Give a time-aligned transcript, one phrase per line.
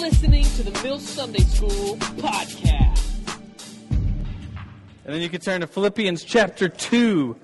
[0.00, 3.38] listening to the Mill Sunday School podcast.
[5.04, 7.36] And then you can turn to Philippians chapter 2.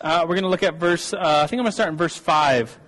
[0.00, 1.96] Uh, we're going to look at verse, uh, I think I'm going to start in
[1.96, 2.78] verse 5.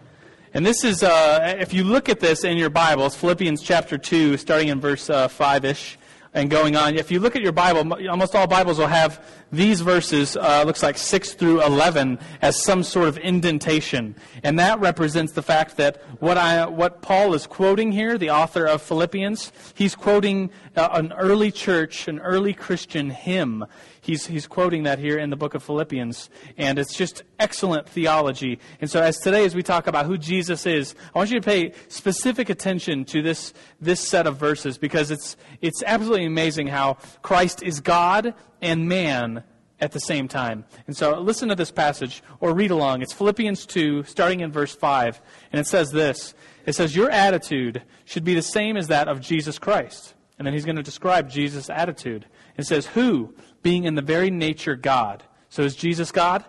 [0.53, 4.37] And this is, uh, if you look at this in your Bibles, Philippians chapter 2,
[4.37, 5.99] starting in verse 5 ish
[6.33, 6.97] and going on.
[6.97, 10.83] If you look at your Bible, almost all Bibles will have these verses, uh, looks
[10.83, 14.15] like 6 through 11, as some sort of indentation.
[14.45, 18.65] And that represents the fact that what, I, what Paul is quoting here, the author
[18.65, 23.65] of Philippians, he's quoting Uh, an early church, an early Christian hymn.
[24.01, 26.31] He's, he's quoting that here in the book of Philippians.
[26.57, 28.61] And it's just excellent theology.
[28.81, 31.45] And so, as today, as we talk about who Jesus is, I want you to
[31.45, 36.99] pay specific attention to this, this set of verses because it's, it's absolutely amazing how
[37.21, 39.43] Christ is God and man
[39.81, 40.65] at the same time.
[40.87, 43.03] And so listen to this passage or read along.
[43.03, 45.21] It's Philippians 2, starting in verse 5.
[45.53, 49.21] And it says this It says, Your attitude should be the same as that of
[49.21, 50.15] Jesus Christ.
[50.41, 52.25] And then he's going to describe Jesus' attitude.
[52.57, 55.23] It says, Who, being in the very nature God.
[55.51, 56.47] So is Jesus God?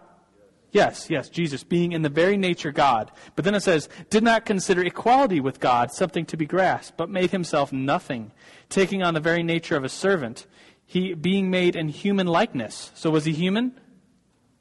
[0.71, 3.11] Yes, yes, Jesus, being in the very nature God.
[3.35, 7.09] But then it says, did not consider equality with God something to be grasped, but
[7.09, 8.31] made himself nothing,
[8.69, 10.47] taking on the very nature of a servant
[10.85, 12.91] he being made in human likeness.
[12.95, 13.80] So was he human?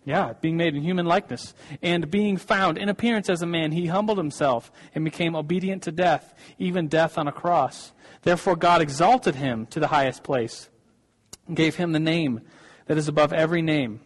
[0.05, 1.55] Yeah, being made in human likeness.
[1.83, 5.93] And being found in appearance as a man, he humbled himself and became obedient to
[5.93, 7.93] death, even death on a cross.
[8.23, 10.69] Therefore, God exalted him to the highest place
[11.47, 12.41] and gave him the name
[12.87, 14.01] that is above every name.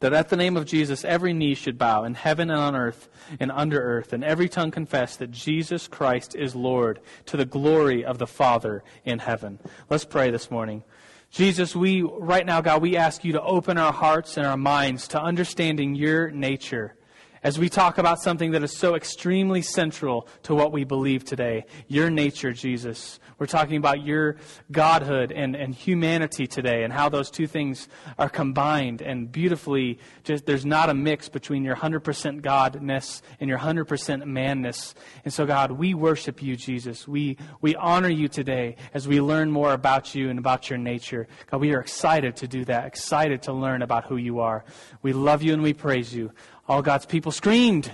[0.00, 3.08] That at the name of Jesus, every knee should bow in heaven and on earth
[3.38, 8.04] and under earth, and every tongue confess that Jesus Christ is Lord to the glory
[8.04, 9.60] of the Father in heaven.
[9.88, 10.82] Let's pray this morning.
[11.32, 15.08] Jesus, we, right now, God, we ask you to open our hearts and our minds
[15.08, 16.94] to understanding your nature
[17.42, 21.64] as we talk about something that is so extremely central to what we believe today
[21.88, 23.18] your nature, Jesus.
[23.38, 24.36] We're talking about your
[24.70, 30.46] godhood and, and humanity today and how those two things are combined and beautifully just
[30.46, 34.94] there's not a mix between your 100% godness and your 100% manness.
[35.24, 37.08] And so God, we worship you, Jesus.
[37.08, 41.26] We we honor you today as we learn more about you and about your nature.
[41.50, 44.64] God, we are excited to do that, excited to learn about who you are.
[45.02, 46.32] We love you and we praise you.
[46.68, 47.90] All God's people screamed.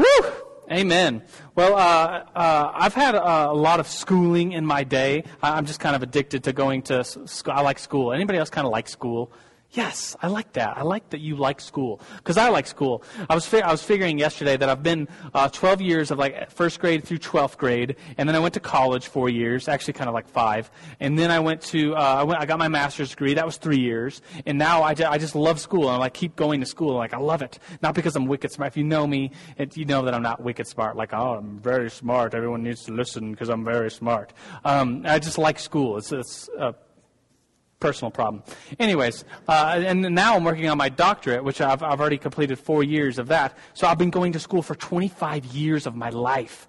[0.00, 0.32] Amen.
[0.70, 1.22] Amen.
[1.54, 5.24] Well, uh, uh, I've had a, a, lot of schooling in my day.
[5.42, 7.54] I'm just kind of addicted to going to school.
[7.54, 8.12] I like school.
[8.12, 9.32] Anybody else kind of like school?
[9.72, 10.76] Yes, I like that.
[10.78, 13.04] I like that you like school because I like school.
[13.28, 16.50] I was fi- I was figuring yesterday that I've been uh, 12 years of like
[16.50, 20.08] first grade through 12th grade, and then I went to college four years, actually kind
[20.08, 23.10] of like five, and then I went to uh, I went I got my master's
[23.10, 23.34] degree.
[23.34, 25.82] That was three years, and now I, j- I just love school.
[25.84, 26.94] And I like keep going to school.
[26.96, 28.72] Like I love it, not because I'm wicked smart.
[28.72, 30.96] If you know me, it, you know that I'm not wicked smart.
[30.96, 32.34] Like oh, I'm very smart.
[32.34, 34.32] Everyone needs to listen because I'm very smart.
[34.64, 35.96] Um, I just like school.
[35.96, 36.72] It's it's uh,
[37.80, 38.42] personal problem.
[38.78, 42.84] Anyways, uh, and now I'm working on my doctorate, which I've, I've already completed four
[42.84, 43.56] years of that.
[43.74, 46.68] So I've been going to school for 25 years of my life.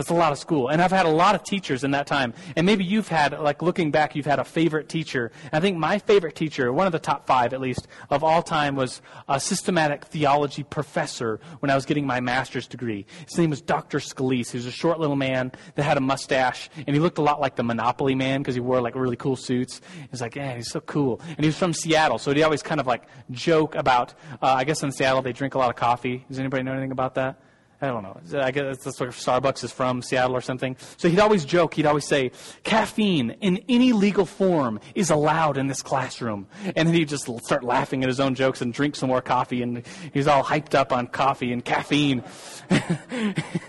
[0.00, 0.68] That's a lot of school.
[0.68, 2.32] And I've had a lot of teachers in that time.
[2.56, 5.30] And maybe you've had, like looking back, you've had a favorite teacher.
[5.52, 8.76] I think my favorite teacher, one of the top five at least, of all time
[8.76, 13.04] was a systematic theology professor when I was getting my master's degree.
[13.28, 13.98] His name was Dr.
[13.98, 14.52] Scalise.
[14.52, 16.70] He was a short little man that had a mustache.
[16.78, 19.36] And he looked a lot like the Monopoly man because he wore like really cool
[19.36, 19.82] suits.
[20.10, 21.20] He's like, yeah, he's so cool.
[21.28, 22.16] And he was from Seattle.
[22.16, 25.56] So he always kind of like joke about, uh, I guess in Seattle they drink
[25.56, 26.24] a lot of coffee.
[26.26, 27.38] Does anybody know anything about that?
[27.82, 28.20] I don't know.
[28.38, 30.76] I guess that's where Starbucks is from, Seattle or something.
[30.98, 32.30] So he'd always joke, he'd always say,
[32.62, 36.46] caffeine in any legal form is allowed in this classroom.
[36.76, 39.62] And then he'd just start laughing at his own jokes and drink some more coffee.
[39.62, 39.82] And
[40.12, 42.22] he's all hyped up on coffee and caffeine.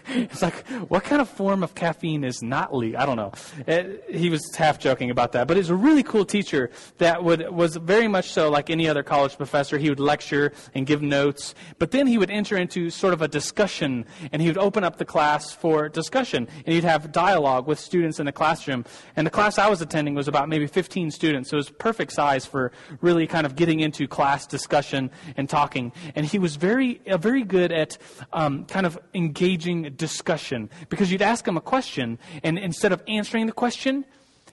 [0.09, 2.99] it's like, what kind of form of caffeine is not legal?
[2.99, 3.31] I don't know.
[3.65, 5.47] It, he was half joking about that.
[5.47, 8.89] But he was a really cool teacher that would, was very much so like any
[8.89, 9.77] other college professor.
[9.77, 11.55] He would lecture and give notes.
[11.79, 14.00] But then he would enter into sort of a discussion
[14.31, 18.19] and he would open up the class for discussion, and he'd have dialogue with students
[18.19, 18.85] in the classroom.
[19.15, 22.11] And the class I was attending was about maybe 15 students, so it was perfect
[22.11, 22.71] size for
[23.01, 25.91] really kind of getting into class discussion and talking.
[26.15, 27.97] And he was very, uh, very good at
[28.33, 33.45] um, kind of engaging discussion because you'd ask him a question, and instead of answering
[33.45, 34.05] the question,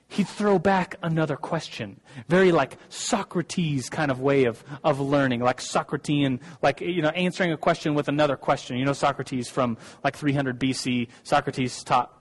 [0.09, 2.01] he'd throw back another question.
[2.29, 7.53] Very like Socrates kind of way of, of learning, like Socratean, like, you know, answering
[7.53, 8.79] a question with another question.
[8.79, 12.15] You know, Socrates from like 300 BC, Socrates taught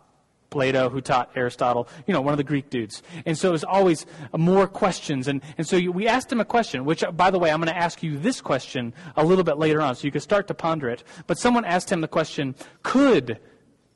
[0.49, 3.03] Plato, who taught Aristotle, you know, one of the Greek dudes.
[3.25, 4.05] And so it was always
[4.35, 5.27] more questions.
[5.27, 7.73] And, and so we asked him a question, which, uh, by the way, I'm going
[7.73, 10.53] to ask you this question a little bit later on, so you can start to
[10.53, 11.03] ponder it.
[11.25, 13.39] But someone asked him the question, could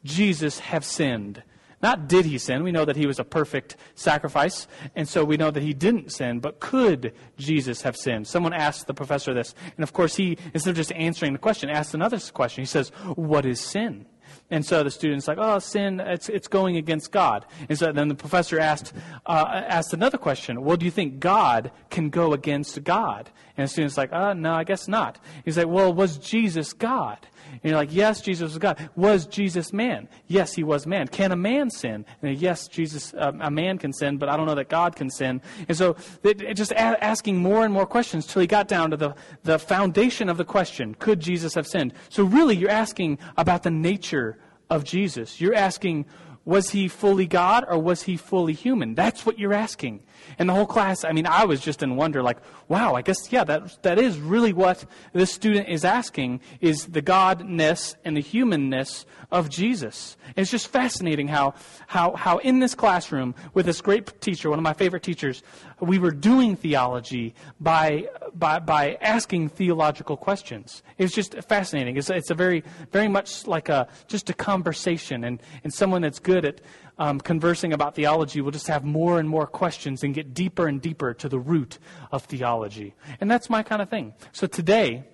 [0.03, 1.43] Jesus have sinned?
[1.81, 2.63] Not did he sin.
[2.63, 6.11] We know that he was a perfect sacrifice, and so we know that he didn't
[6.11, 8.27] sin, but could Jesus have sinned?
[8.27, 11.69] Someone asked the professor this, and of course he, instead of just answering the question,
[11.69, 12.61] asked another question.
[12.61, 14.05] He says, What is sin?
[14.51, 17.45] And so the student's like, oh, sin, it's, it's going against God.
[17.69, 18.93] And so then the professor asked,
[19.25, 20.61] uh, asked another question.
[20.61, 23.29] Well, do you think God can go against God?
[23.55, 25.19] And the student's like, uh, no, I guess not.
[25.45, 27.17] He's like, well, was Jesus God?
[27.51, 28.89] And you're like, yes, Jesus was God.
[28.95, 30.07] Was Jesus man?
[30.27, 31.07] Yes, he was man.
[31.07, 32.05] Can a man sin?
[32.21, 35.09] And yes, Jesus, uh, a man can sin, but I don't know that God can
[35.09, 35.41] sin.
[35.67, 38.91] And so it, it just a- asking more and more questions till he got down
[38.91, 41.93] to the, the foundation of the question, could Jesus have sinned?
[42.09, 44.37] So really, you're asking about the nature
[44.69, 45.41] of Jesus.
[45.41, 46.05] You're asking,
[46.45, 48.95] was he fully God or was he fully human?
[48.95, 50.03] That's what you're asking.
[50.37, 52.37] And the whole class, I mean, I was just in wonder, like,
[52.67, 57.01] wow, I guess, yeah, that, that is really what this student is asking, is the
[57.01, 60.17] godness and the humanness of Jesus.
[60.27, 61.53] And it's just fascinating how,
[61.87, 65.43] how, how in this classroom, with this great teacher, one of my favorite teachers,
[65.79, 70.83] we were doing theology by, by, by asking theological questions.
[70.97, 71.97] It's just fascinating.
[71.97, 76.19] It's, it's a very, very much like a, just a conversation, and, and someone that's
[76.19, 76.61] good at
[76.97, 80.81] um, conversing about theology will just have more and more questions and get deeper and
[80.81, 81.79] deeper to the root
[82.11, 82.93] of theology.
[83.19, 84.13] And that's my kind of thing.
[84.31, 85.05] So today,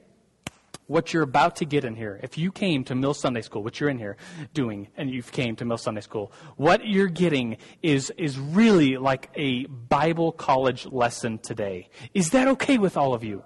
[0.87, 3.79] what you're about to get in here, if you came to Mill Sunday School, what
[3.79, 4.17] you're in here
[4.53, 9.29] doing, and you've came to Mill Sunday School, what you're getting is, is really like
[9.35, 11.89] a Bible college lesson today.
[12.13, 13.43] Is that okay with all of you?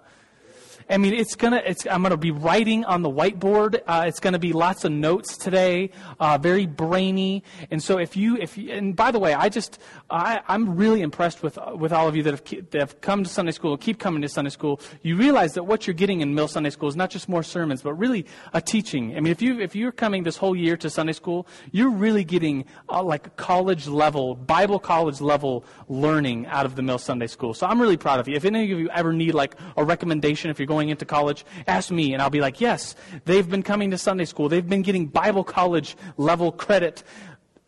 [0.91, 1.61] I mean, it's gonna.
[1.65, 3.81] It's, I'm gonna be writing on the whiteboard.
[3.87, 7.43] Uh, it's gonna be lots of notes today, uh, very brainy.
[7.71, 9.79] And so, if you, if you, and by the way, I just,
[10.09, 13.29] I, I'm really impressed with with all of you that have that have come to
[13.29, 14.81] Sunday school, keep coming to Sunday school.
[15.01, 17.81] You realize that what you're getting in Mill Sunday School is not just more sermons,
[17.81, 19.15] but really a teaching.
[19.15, 22.25] I mean, if you if you're coming this whole year to Sunday school, you're really
[22.25, 27.53] getting uh, like college level, Bible college level learning out of the Mill Sunday School.
[27.53, 28.35] So I'm really proud of you.
[28.35, 31.91] If any of you ever need like a recommendation, if you're going into college, ask
[31.91, 32.95] me, and I'll be like, yes,
[33.25, 34.49] they've been coming to Sunday school.
[34.49, 37.03] They've been getting Bible college level credit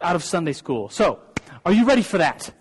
[0.02, 0.90] out of Sunday school.
[0.90, 1.20] So,
[1.66, 2.52] are you ready for that?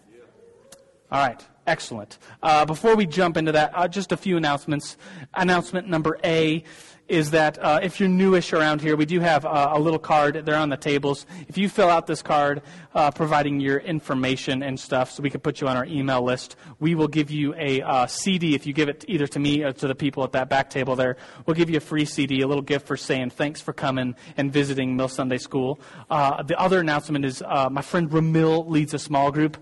[1.10, 1.44] All right.
[1.66, 2.18] Excellent.
[2.42, 4.96] Uh, before we jump into that, uh, just a few announcements.
[5.34, 6.64] Announcement number A
[7.08, 10.42] is that uh, if you're newish around here, we do have uh, a little card.
[10.46, 11.26] They're on the tables.
[11.48, 12.62] If you fill out this card,
[12.94, 16.56] uh, providing your information and stuff, so we can put you on our email list,
[16.80, 18.54] we will give you a uh, CD.
[18.54, 20.96] If you give it either to me or to the people at that back table
[20.96, 21.16] there,
[21.46, 24.52] we'll give you a free CD, a little gift for saying thanks for coming and
[24.52, 25.80] visiting Mill Sunday School.
[26.10, 29.58] Uh, the other announcement is my friend Ramil leads a small group.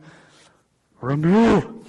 [1.01, 1.85] Ramil.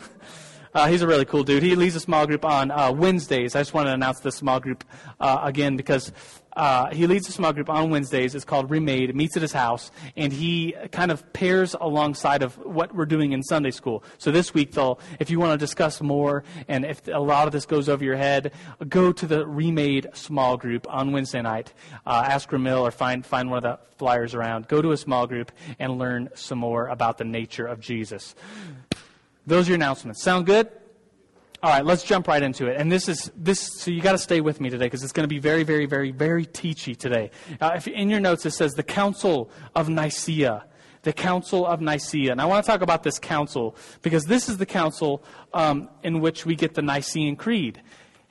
[0.73, 1.63] Uh, he's a really cool dude.
[1.63, 3.55] He leads a small group on uh, Wednesdays.
[3.55, 4.83] I just want to announce this small group
[5.19, 6.11] uh, again because
[6.53, 8.35] uh, he leads a small group on Wednesdays.
[8.35, 9.09] It's called Remade.
[9.09, 13.31] It meets at his house, and he kind of pairs alongside of what we're doing
[13.31, 14.03] in Sunday school.
[14.17, 17.53] So this week, though, if you want to discuss more, and if a lot of
[17.53, 18.51] this goes over your head,
[18.87, 21.73] go to the Remade small group on Wednesday night.
[22.05, 24.67] Uh, ask Ramil or find find one of the flyers around.
[24.67, 28.35] Go to a small group and learn some more about the nature of Jesus.
[29.45, 30.21] Those are your announcements.
[30.21, 30.69] Sound good?
[31.63, 32.77] All right, let's jump right into it.
[32.79, 33.59] And this is this.
[33.59, 35.85] So you got to stay with me today because it's going to be very, very,
[35.85, 37.29] very, very teachy today.
[37.59, 40.65] Uh, if in your notes it says the Council of Nicaea,
[41.03, 44.57] the Council of Nicaea, and I want to talk about this council because this is
[44.57, 45.23] the council
[45.53, 47.81] um, in which we get the Nicene Creed.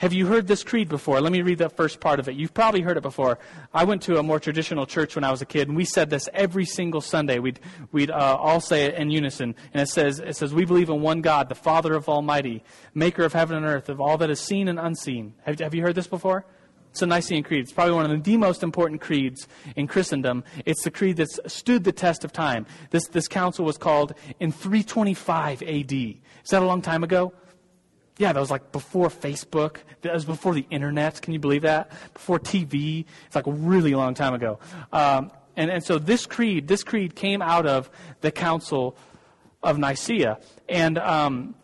[0.00, 1.20] Have you heard this creed before?
[1.20, 2.34] Let me read the first part of it.
[2.34, 3.38] You've probably heard it before.
[3.74, 6.08] I went to a more traditional church when I was a kid, and we said
[6.08, 7.38] this every single Sunday.
[7.38, 7.60] We'd,
[7.92, 9.54] we'd uh, all say it in unison.
[9.74, 12.64] And it says, it says, We believe in one God, the Father of Almighty,
[12.94, 15.34] maker of heaven and earth, of all that is seen and unseen.
[15.44, 16.46] Have, have you heard this before?
[16.92, 17.64] It's a Nicene Creed.
[17.64, 20.44] It's probably one of the most important creeds in Christendom.
[20.64, 22.64] It's the creed that's stood the test of time.
[22.88, 25.92] This, this council was called in 325 AD.
[25.92, 26.14] Is
[26.52, 27.34] that a long time ago?
[28.20, 29.78] Yeah, that was like before Facebook.
[30.02, 31.22] That was before the internet.
[31.22, 31.90] Can you believe that?
[32.12, 33.06] Before TV.
[33.24, 34.58] It's like a really long time ago.
[34.92, 37.88] Um, and, and so this creed, this creed came out of
[38.20, 38.94] the Council
[39.62, 40.38] of Nicaea.
[40.68, 41.54] And um,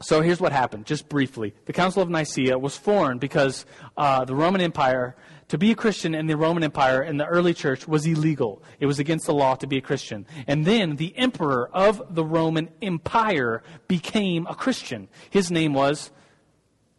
[0.00, 1.52] so here's what happened, just briefly.
[1.66, 3.66] The Council of Nicaea was formed because
[3.98, 5.14] uh, the Roman Empire
[5.48, 8.62] to be a Christian in the Roman Empire in the early church was illegal.
[8.80, 10.26] It was against the law to be a Christian.
[10.46, 15.08] And then the emperor of the Roman Empire became a Christian.
[15.30, 16.10] His name was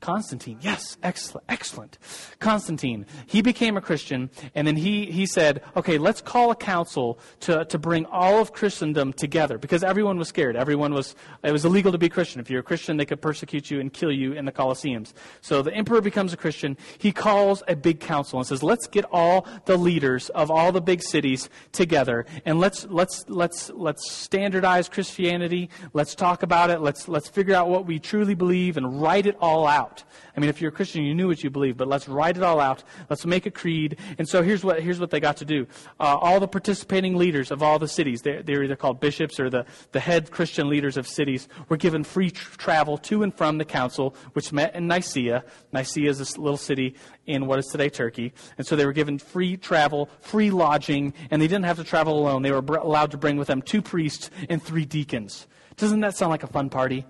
[0.02, 1.98] Constantine, yes, excellent, excellent.
[2.40, 7.20] Constantine, he became a Christian, and then he, he said, okay, let's call a council
[7.42, 10.56] to, to bring all of Christendom together, because everyone was scared.
[10.56, 12.40] Everyone was, it was illegal to be Christian.
[12.40, 15.12] If you're a Christian, they could persecute you and kill you in the Colosseums.
[15.42, 16.78] So the emperor becomes a Christian.
[16.98, 20.82] He calls a big council and says, let's get all the leaders of all the
[20.82, 25.70] big cities together, and let's, let's, let's, let's standardize Christianity.
[25.92, 26.80] Let's talk about it.
[26.80, 30.04] Let's, let's figure out what we truly believe and write it all out out.
[30.36, 32.44] I mean, if you're a Christian, you knew what you believe, but let's write it
[32.44, 32.84] all out.
[33.10, 33.98] Let's make a creed.
[34.18, 35.68] And so here's what, here's what they got to do.
[36.00, 39.50] Uh, all the participating leaders of all the cities, they're, they're, either called bishops or
[39.50, 43.58] the, the head Christian leaders of cities, were given free tr- travel to and from
[43.58, 45.44] the council, which met in Nicaea.
[45.72, 48.34] Nicaea is a little city in what is today Turkey.
[48.58, 52.20] And so they were given free travel, free lodging, and they didn't have to travel
[52.20, 52.42] alone.
[52.42, 55.48] They were br- allowed to bring with them two priests and three deacons.
[55.78, 57.06] Doesn't that sound like a fun party?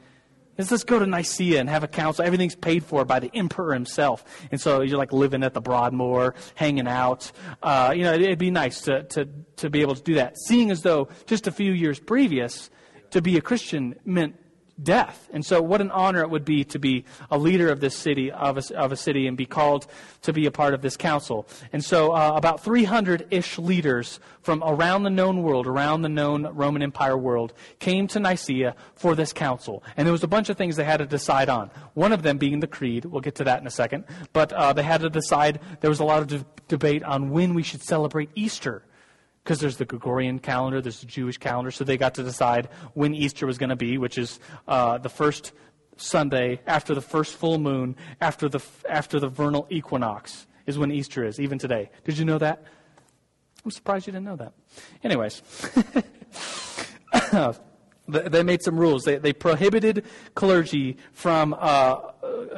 [0.59, 2.25] Let's go to Nicaea and have a council.
[2.25, 4.25] Everything's paid for by the emperor himself.
[4.51, 7.31] And so you're like living at the Broadmoor, hanging out.
[7.63, 10.37] Uh, you know, it'd be nice to, to, to be able to do that.
[10.37, 12.69] Seeing as though just a few years previous,
[13.11, 14.35] to be a Christian meant
[14.81, 15.29] death.
[15.33, 18.31] And so, what an honor it would be to be a leader of this city,
[18.31, 19.87] of a, of a city, and be called
[20.23, 21.47] to be a part of this council.
[21.71, 26.47] And so, uh, about 300 ish leaders from around the known world, around the known
[26.47, 29.83] Roman Empire world, came to Nicaea for this council.
[29.97, 31.71] And there was a bunch of things they had to decide on.
[31.93, 33.05] One of them being the creed.
[33.05, 34.05] We'll get to that in a second.
[34.33, 37.53] But uh, they had to decide, there was a lot of de- debate on when
[37.53, 38.83] we should celebrate Easter
[39.49, 43.15] because there's the Gregorian calendar, there's the Jewish calendar, so they got to decide when
[43.15, 45.53] Easter was going to be, which is uh, the first
[45.97, 51.25] Sunday after the first full moon, after the after the vernal equinox is when Easter
[51.25, 51.89] is, even today.
[52.03, 52.63] Did you know that?
[53.65, 54.53] I'm surprised you didn't know that.
[55.03, 55.41] Anyways.
[58.09, 59.03] they made some rules.
[59.03, 61.97] They, they prohibited clergy from uh,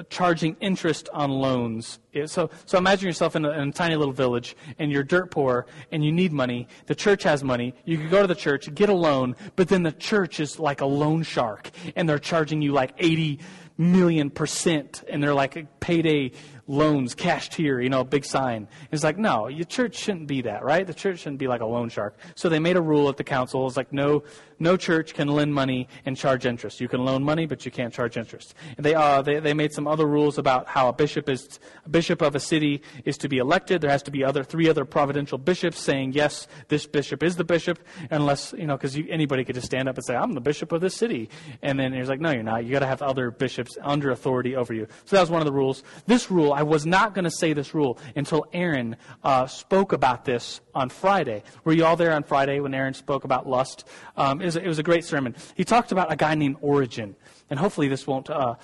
[0.09, 1.99] charging interest on loans.
[2.25, 5.65] So, so imagine yourself in a, in a, tiny little village, and you're dirt poor,
[5.91, 6.67] and you need money.
[6.87, 7.73] The church has money.
[7.85, 10.81] You could go to the church, get a loan, but then the church is like
[10.81, 13.39] a loan shark, and they're charging you like 80
[13.77, 16.31] million percent, and they're like a payday
[16.71, 18.67] loans cashed here, you know, big sign.
[18.91, 20.87] It's like, no, your church shouldn't be that, right?
[20.87, 22.17] The church shouldn't be like a loan shark.
[22.35, 23.67] So they made a rule at the council.
[23.67, 24.23] It's like, no,
[24.57, 26.79] no church can lend money and charge interest.
[26.79, 28.53] You can loan money, but you can't charge interest.
[28.77, 31.89] And they, uh, they, they made some other rules about how a bishop is, a
[31.89, 33.81] bishop of a city is to be elected.
[33.81, 37.43] There has to be other, three other providential bishops saying, yes, this bishop is the
[37.43, 40.71] bishop, unless, you know, because anybody could just stand up and say, I'm the bishop
[40.71, 41.29] of this city.
[41.61, 42.63] And then he's like, no, you're not.
[42.63, 44.87] You got to have other bishops under authority over you.
[45.05, 45.83] So that was one of the rules.
[46.05, 50.25] This rule, I was not going to say this rule until Aaron uh, spoke about
[50.25, 51.41] this on Friday.
[51.63, 53.83] Were you all there on Friday when Aaron spoke about lust?
[54.15, 55.35] Um, it, was a, it, was a, great sermon.
[55.55, 57.15] He talked about a guy named Origen,
[57.49, 58.29] and hopefully this won't.
[58.29, 58.57] Uh,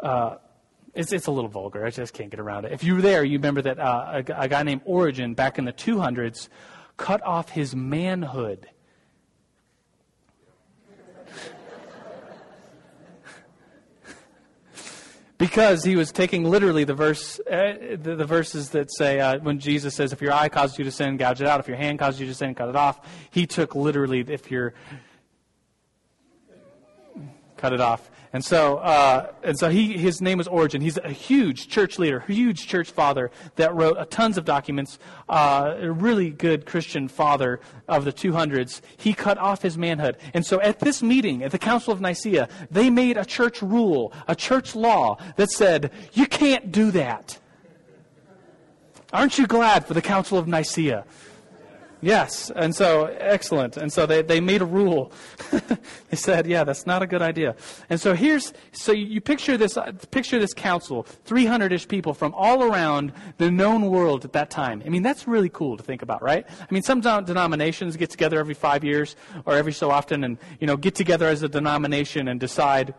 [0.00, 0.38] uh,
[0.94, 1.86] it's, it's, a little vulgar.
[1.86, 2.72] I just can't get around it.
[2.72, 5.64] If you were there, you remember that uh, a, a guy named Origen back in
[5.64, 6.48] the 200s
[6.96, 8.66] cut off his manhood
[15.38, 19.60] because he was taking literally the verse, uh, the, the, verses that say uh, when
[19.60, 21.60] Jesus says, "If your eye causes you to sin, gouge it out.
[21.60, 24.74] If your hand causes you to sin, cut it off." He took literally, if your
[27.56, 28.10] cut it off.
[28.38, 30.80] And so, uh, and so he, his name was Origen.
[30.80, 35.00] He's a huge church leader, huge church father that wrote tons of documents.
[35.28, 38.80] Uh, a really good Christian father of the 200s.
[38.96, 40.18] He cut off his manhood.
[40.34, 44.12] And so, at this meeting, at the Council of Nicaea, they made a church rule,
[44.28, 47.40] a church law that said you can't do that.
[49.12, 51.04] Aren't you glad for the Council of Nicaea?
[52.00, 53.76] Yes, and so excellent.
[53.76, 55.12] And so they, they made a rule.
[56.10, 57.56] they said, yeah, that's not a good idea.
[57.90, 59.76] And so here's so you, picture this
[60.10, 64.82] picture this council, 300ish people from all around the known world at that time.
[64.86, 66.46] I mean, that's really cool to think about, right?
[66.48, 70.66] I mean, some denominations get together every 5 years or every so often and, you
[70.66, 72.94] know, get together as a denomination and decide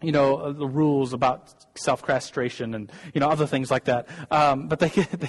[0.00, 4.08] you know, uh, the rules about self-castration and, you know, other things like that.
[4.30, 5.28] Um, but they, they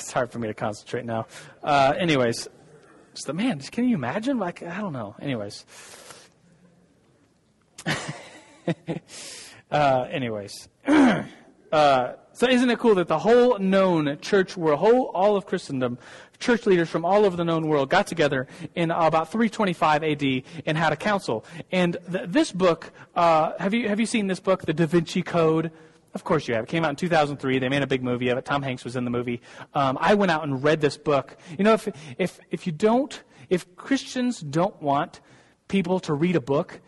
[0.04, 1.26] it's hard for me to concentrate now.
[1.62, 2.48] Uh, anyways,
[3.26, 4.38] the man, can you imagine?
[4.38, 5.14] Like, I don't know.
[5.20, 5.64] Anyways.
[9.70, 10.68] uh, anyways.
[10.86, 11.24] uh,
[12.32, 15.98] so isn't it cool that the whole known church world, whole, all of Christendom,
[16.38, 20.78] church leaders from all over the known world got together in about 325 AD and
[20.78, 21.44] had a council.
[21.70, 25.22] And th- this book, uh, have you have you seen this book, The Da Vinci
[25.22, 25.70] Code?
[26.14, 26.64] Of course you have.
[26.64, 27.58] It came out in 2003.
[27.58, 28.44] They made a big movie of it.
[28.44, 29.40] Tom Hanks was in the movie.
[29.74, 31.36] Um, I went out and read this book.
[31.56, 31.88] You know, if,
[32.18, 35.20] if, if you don't, if Christians don't want
[35.68, 36.80] people to read a book,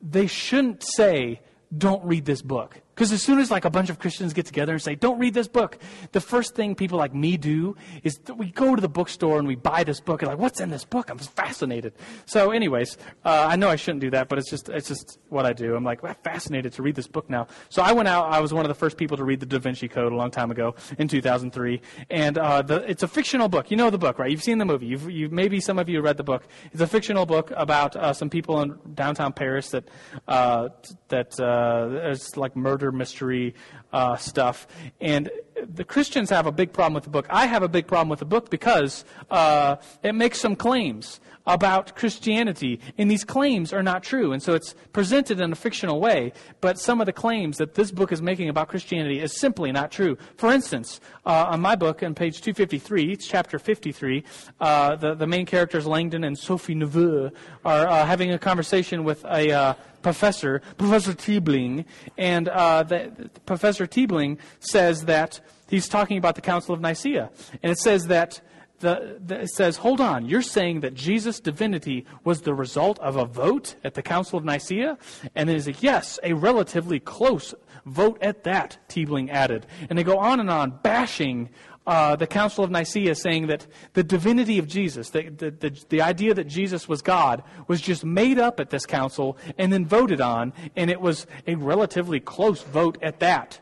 [0.00, 1.40] they shouldn't say,
[1.76, 2.80] don't read this book.
[2.94, 5.34] Because as soon as like a bunch of Christians get together and say, "Don't read
[5.34, 5.78] this book,"
[6.12, 9.56] the first thing people like me do is we go to the bookstore and we
[9.56, 11.92] buy this book and like, "What's in this book?" I'm fascinated.
[12.26, 15.44] So, anyways, uh, I know I shouldn't do that, but it's just it's just what
[15.46, 15.74] I do.
[15.74, 17.48] I'm like I'm fascinated to read this book now.
[17.68, 18.26] So I went out.
[18.26, 20.30] I was one of the first people to read the Da Vinci Code a long
[20.30, 23.70] time ago in 2003, and uh, the, it's a fictional book.
[23.70, 24.30] You know the book, right?
[24.30, 24.86] You've seen the movie.
[24.86, 26.44] You've, you've maybe some of you read the book.
[26.72, 29.88] It's a fictional book about uh, some people in downtown Paris that
[30.28, 30.68] uh,
[31.08, 33.54] that uh, is like murder mystery
[33.92, 34.66] uh, stuff.
[35.00, 35.30] And
[35.72, 37.26] the Christians have a big problem with the book.
[37.30, 41.94] I have a big problem with the book because uh, it makes some claims about
[41.94, 44.32] Christianity, and these claims are not true.
[44.32, 47.90] And so it's presented in a fictional way, but some of the claims that this
[47.90, 50.16] book is making about Christianity is simply not true.
[50.38, 54.24] For instance, uh, on my book, on page 253, it's chapter 53,
[54.60, 57.30] uh, the, the main characters, Langdon and Sophie Neveu,
[57.64, 61.84] are uh, having a conversation with a uh, professor, Professor Teabing,
[62.16, 67.30] and uh, the, the Professor Teabing says that he's talking about the Council of Nicaea,
[67.62, 68.40] and it says that
[68.80, 73.16] the, the, it says, hold on, you're saying that Jesus' divinity was the result of
[73.16, 74.98] a vote at the Council of Nicaea?
[75.34, 77.54] And then he's like, yes, a relatively close
[77.86, 79.66] vote at that, Teabing added.
[79.88, 81.50] And they go on and on, bashing
[81.86, 86.02] uh, the Council of Nicaea, saying that the divinity of Jesus, the, the, the, the
[86.02, 90.20] idea that Jesus was God, was just made up at this council and then voted
[90.20, 93.60] on, and it was a relatively close vote at that.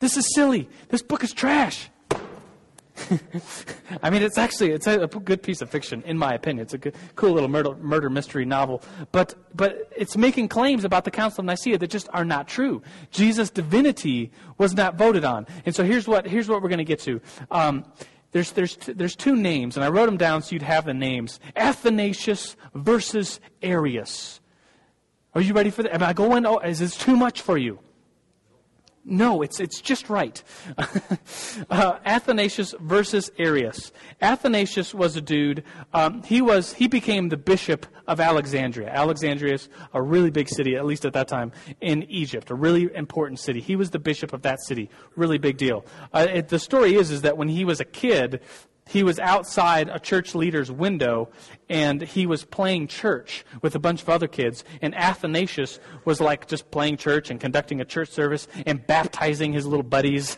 [0.00, 0.68] This is silly.
[0.88, 1.90] This book is trash.
[4.02, 6.62] I mean, it's actually it's a, good piece of fiction, in my opinion.
[6.62, 11.04] It's a good, cool little murder, murder mystery novel, but but it's making claims about
[11.04, 12.82] the Council of Nicaea that just are not true.
[13.10, 16.84] Jesus' divinity was not voted on, and so here's what here's what we're going to
[16.84, 17.20] get to.
[17.50, 17.84] Um,
[18.32, 21.40] there's, there's, there's two names, and I wrote them down so you'd have the names
[21.56, 24.40] Athanasius versus Arius.
[25.34, 25.94] Are you ready for that?
[25.94, 26.44] Am I going?
[26.44, 27.78] Oh, is this too much for you?
[29.10, 30.42] No, it's, it's just right.
[31.70, 33.90] uh, Athanasius versus Arius.
[34.20, 35.64] Athanasius was a dude.
[35.94, 38.90] Um, he was he became the bishop of Alexandria.
[38.90, 42.50] Alexandria is a really big city, at least at that time, in Egypt.
[42.50, 43.60] A really important city.
[43.60, 44.90] He was the bishop of that city.
[45.16, 45.86] Really big deal.
[46.12, 48.40] Uh, it, the story is is that when he was a kid,
[48.88, 51.30] he was outside a church leader's window
[51.68, 54.64] and he was playing church with a bunch of other kids.
[54.80, 59.66] And Athanasius was like just playing church and conducting a church service and baptizing his
[59.66, 60.36] little buddies.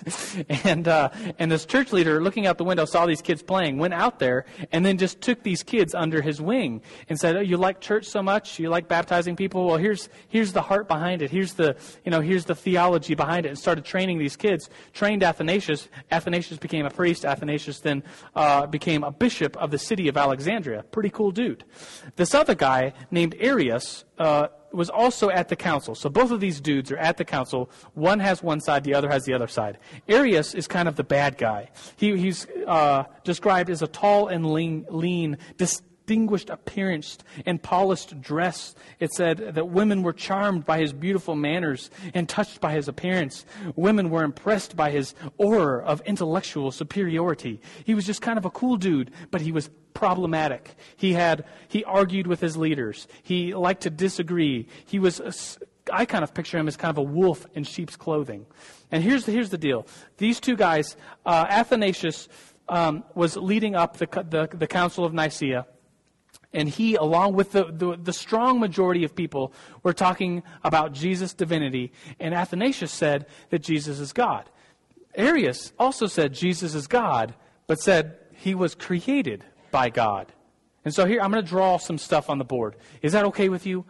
[0.64, 3.94] and, uh, and this church leader, looking out the window, saw these kids playing, went
[3.94, 7.56] out there, and then just took these kids under his wing and said, Oh, you
[7.56, 8.58] like church so much?
[8.58, 9.66] You like baptizing people?
[9.66, 11.30] Well, here's, here's the heart behind it.
[11.30, 13.50] Here's the, you know, here's the theology behind it.
[13.50, 14.68] And started training these kids.
[14.92, 15.88] Trained Athanasius.
[16.10, 17.24] Athanasius became a priest.
[17.24, 18.02] Athanasius then
[18.34, 20.82] uh, became a bishop of the city of Alexandria.
[20.90, 21.64] Pretty cool cool dude.
[22.16, 25.94] This other guy named Arius uh, was also at the council.
[25.94, 27.70] So both of these dudes are at the council.
[27.92, 29.76] One has one side, the other has the other side.
[30.09, 31.68] Arius is kind of the bad guy.
[31.96, 38.20] He, he's uh, described as a tall and lean, lean dis- distinguished appearance and polished
[38.20, 38.75] dress.
[38.99, 43.46] It said that women were charmed by his beautiful manners and touched by his appearance.
[43.77, 47.61] Women were impressed by his aura of intellectual superiority.
[47.85, 50.75] He was just kind of a cool dude, but he was problematic.
[50.96, 53.07] He had he argued with his leaders.
[53.23, 54.66] He liked to disagree.
[54.87, 55.33] He was a,
[55.94, 58.46] I kind of picture him as kind of a wolf in sheep's clothing.
[58.90, 59.87] And here's the, here's the deal.
[60.16, 62.29] These two guys, uh, Athanasius
[62.68, 65.66] um, was leading up the, the, the Council of Nicaea.
[66.52, 69.52] And he, along with the, the, the, strong majority of people,
[69.84, 71.92] were talking about Jesus' divinity.
[72.18, 74.50] And Athanasius said that Jesus is God.
[75.14, 77.34] Arius also said Jesus is God,
[77.68, 80.32] but said he was created by God.
[80.84, 82.76] And so here, I'm going to draw some stuff on the board.
[83.02, 83.84] Is that okay with you?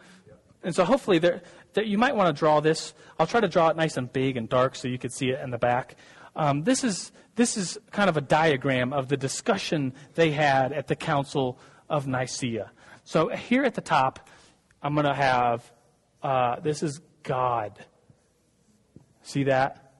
[0.63, 1.41] And so hopefully there,
[1.73, 2.93] there, you might want to draw this.
[3.17, 5.39] I'll try to draw it nice and big and dark so you can see it
[5.41, 5.95] in the back.
[6.35, 10.87] Um, this, is, this is kind of a diagram of the discussion they had at
[10.87, 11.57] the council
[11.91, 12.71] of Nicaea.
[13.03, 14.29] So here at the top,
[14.81, 15.71] I'm going to have
[16.23, 17.77] uh, this is God.
[19.23, 19.93] See that?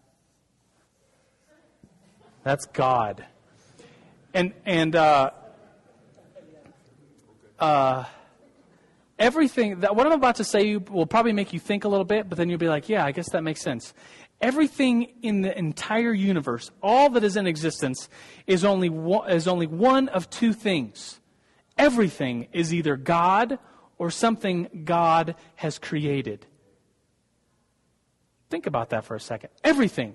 [2.43, 3.25] That's God.
[4.34, 5.32] And and uh,
[7.60, 8.06] uh,
[9.19, 12.30] everything that what I'm about to say will probably make you think a little bit,
[12.30, 13.93] but then you'll be like, yeah, I guess that makes sense.
[14.39, 18.10] Everything in the entire universe, all that is in existence,
[18.47, 21.21] is only one, is only one of two things
[21.82, 23.58] everything is either God
[23.98, 26.46] or something God has created.
[28.50, 29.50] Think about that for a second.
[29.63, 30.13] Everything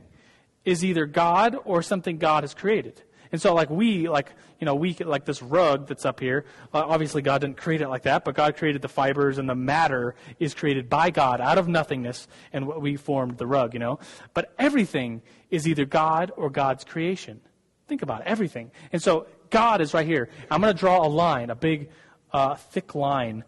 [0.64, 3.02] is either God or something God has created.
[3.32, 6.44] And so, like we, like you know, we like this rug that's up here.
[6.72, 9.54] Uh, obviously, God didn't create it like that, but God created the fibers and the
[9.56, 13.74] matter is created by God out of nothingness, and we formed the rug.
[13.74, 13.98] You know,
[14.34, 17.40] but everything is either God or God's creation.
[17.88, 18.70] Think about it, everything.
[18.92, 20.28] And so, God is right here.
[20.50, 21.90] I'm going to draw a line, a big,
[22.32, 23.44] uh, thick line.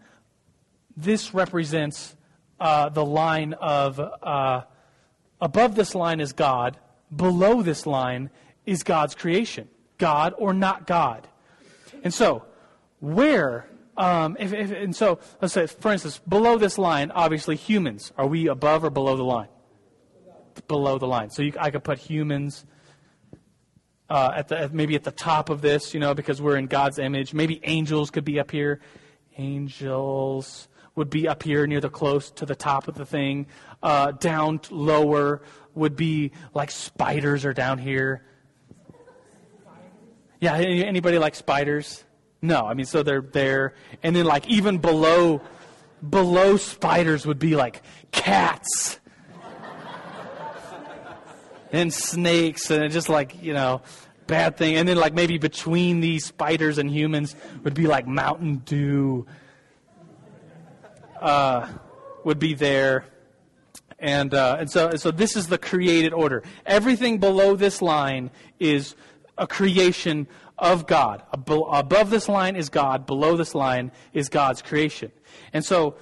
[0.95, 2.15] This represents
[2.59, 4.61] uh, the line of uh,
[5.39, 6.77] above this line is God,
[7.15, 8.29] below this line
[8.65, 9.67] is God's creation.
[9.97, 11.27] God or not God.
[12.03, 12.45] And so,
[12.99, 18.11] where, um, if, if, and so, let's say, for instance, below this line, obviously humans.
[18.17, 19.49] Are we above or below the line?
[20.67, 21.29] Below the line.
[21.29, 22.65] So you, I could put humans
[24.09, 26.99] uh, at the maybe at the top of this, you know, because we're in God's
[26.99, 27.33] image.
[27.33, 28.79] Maybe angels could be up here.
[29.37, 33.47] Angels would be up here near the close to the top of the thing.
[33.81, 35.41] Uh, down lower
[35.75, 38.23] would be like spiders are down here.
[40.39, 42.03] Yeah, anybody like spiders?
[42.41, 43.73] No, I mean, so they're there.
[44.01, 45.41] And then, like, even below,
[46.07, 48.99] below spiders would be like cats
[51.71, 53.81] and snakes, and just like, you know,
[54.27, 54.75] bad thing.
[54.75, 59.25] And then, like, maybe between these spiders and humans would be like Mountain Dew
[61.19, 61.67] uh,
[62.23, 63.05] would be there.
[63.97, 66.43] And, uh, and so, so this is the created order.
[66.65, 68.95] Everything below this line is
[69.37, 70.27] a creation
[70.57, 71.23] of God.
[71.33, 75.11] Above this line is God, below this line is God's creation.
[75.53, 75.95] And so,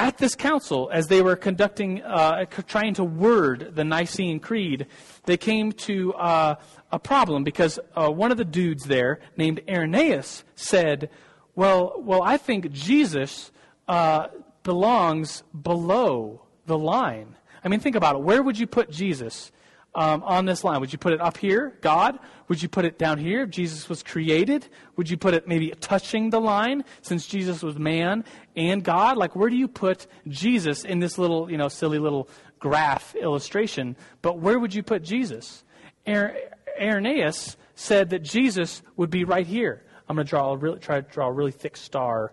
[0.00, 4.86] at this council, as they were conducting, uh, trying to word the Nicene Creed,
[5.24, 6.54] they came to uh,
[6.90, 11.10] a problem because uh, one of the dudes there, named Irenaeus, said,
[11.54, 13.52] "Well, well, I think Jesus
[13.88, 14.28] uh,
[14.62, 17.36] belongs below the line.
[17.62, 18.22] I mean, think about it.
[18.22, 19.52] Where would you put Jesus
[19.94, 20.80] um, on this line?
[20.80, 22.18] Would you put it up here, God?
[22.50, 24.66] Would you put it down here if Jesus was created?
[24.96, 28.24] Would you put it maybe touching the line since Jesus was man
[28.56, 29.16] and God?
[29.16, 33.96] Like, where do you put Jesus in this little, you know, silly little graph illustration?
[34.20, 35.62] But where would you put Jesus?
[36.08, 39.84] Irenaeus said that Jesus would be right here.
[40.08, 42.32] I'm going to draw a really, try to draw a really thick star.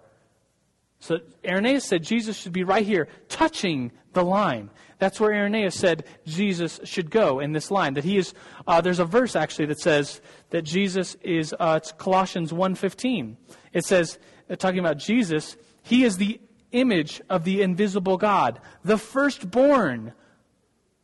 [0.98, 4.72] So Irenaeus said Jesus should be right here, touching the line.
[5.00, 7.94] That's where Irenaeus said Jesus should go in this line.
[7.94, 8.34] That he is.
[8.66, 11.54] Uh, there's a verse actually that says that Jesus is.
[11.60, 13.38] Uh, it's Colossians 1:15.
[13.74, 14.18] It says,
[14.50, 16.40] uh, talking about Jesus, he is the
[16.72, 20.14] image of the invisible God, the firstborn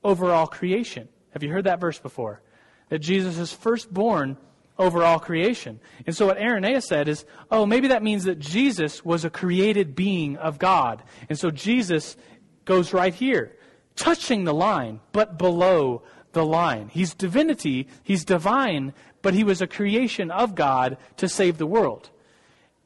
[0.03, 1.07] over all creation.
[1.31, 2.41] Have you heard that verse before?
[2.89, 4.37] That Jesus is firstborn
[4.77, 5.79] over all creation.
[6.05, 9.95] And so what Irenaeus said is, oh, maybe that means that Jesus was a created
[9.95, 11.03] being of God.
[11.29, 12.17] And so Jesus
[12.65, 13.55] goes right here
[13.95, 16.03] touching the line, but below
[16.33, 16.89] the line.
[16.89, 22.09] He's divinity, he's divine, but he was a creation of God to save the world.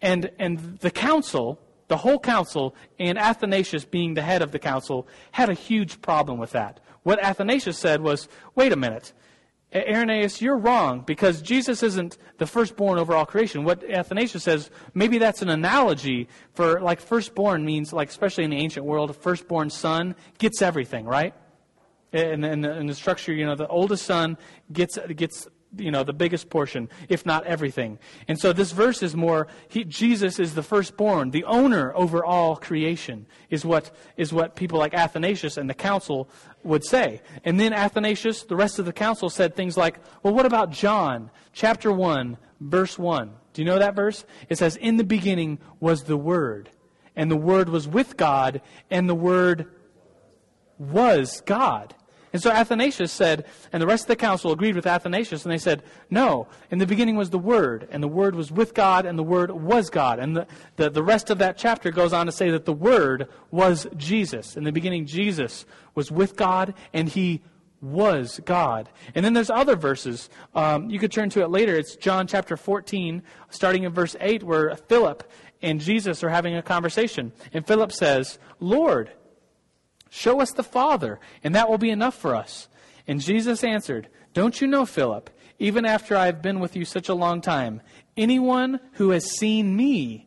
[0.01, 5.07] And, and the council, the whole council, and Athanasius being the head of the council,
[5.31, 6.79] had a huge problem with that.
[7.03, 9.13] What Athanasius said was wait a minute.
[9.75, 13.65] Irenaeus, you're wrong because Jesus isn't the firstborn over all creation.
[13.65, 18.58] What Athanasius says, maybe that's an analogy for like firstborn means, like especially in the
[18.58, 21.34] ancient world, firstborn son gets everything, right?
[22.13, 24.38] In, in, in the structure, you know, the oldest son
[24.71, 27.99] gets gets you know, the biggest portion, if not everything.
[28.27, 32.55] And so this verse is more, he, Jesus is the firstborn, the owner over all
[32.55, 36.29] creation, is what, is what people like Athanasius and the council
[36.63, 37.21] would say.
[37.43, 41.31] And then Athanasius, the rest of the council said things like, well, what about John,
[41.53, 43.31] chapter 1, verse 1?
[43.53, 44.25] Do you know that verse?
[44.49, 46.69] It says, in the beginning was the Word,
[47.15, 48.61] and the Word was with God,
[48.91, 49.67] and the Word
[50.77, 51.95] was God.
[52.33, 55.57] And so Athanasius said, and the rest of the council agreed with Athanasius, and they
[55.57, 59.17] said, no, in the beginning was the Word, and the Word was with God, and
[59.17, 60.19] the Word was God.
[60.19, 63.29] And the, the, the rest of that chapter goes on to say that the Word
[63.49, 64.57] was Jesus.
[64.57, 67.41] In the beginning, Jesus was with God, and He
[67.81, 68.89] was God.
[69.15, 70.29] And then there's other verses.
[70.55, 71.75] Um, you could turn to it later.
[71.75, 75.29] It's John chapter 14, starting in verse 8, where Philip
[75.61, 77.31] and Jesus are having a conversation.
[77.53, 79.11] And Philip says, Lord,
[80.17, 82.69] Show us the Father, and that will be enough for us.
[83.08, 87.08] And Jesus answered, Don't you know, Philip, even after I have been with you such
[87.08, 87.82] a long time,
[88.17, 90.25] anyone who has seen me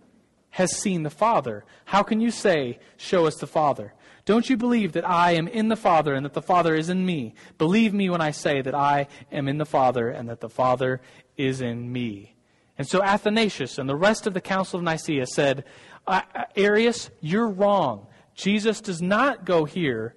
[0.51, 1.65] has seen the Father.
[1.87, 3.93] How can you say, Show us the Father?
[4.27, 7.05] Don't you believe that I am in the Father and that the Father is in
[7.05, 7.35] me?
[7.59, 11.01] Believe me when I say that I am in the Father and that the Father
[11.37, 12.37] is in me.
[12.79, 15.65] And so Athanasius and the rest of the Council of Nicaea said,
[16.55, 18.07] Arius, you're wrong.
[18.41, 20.15] Jesus does not go here.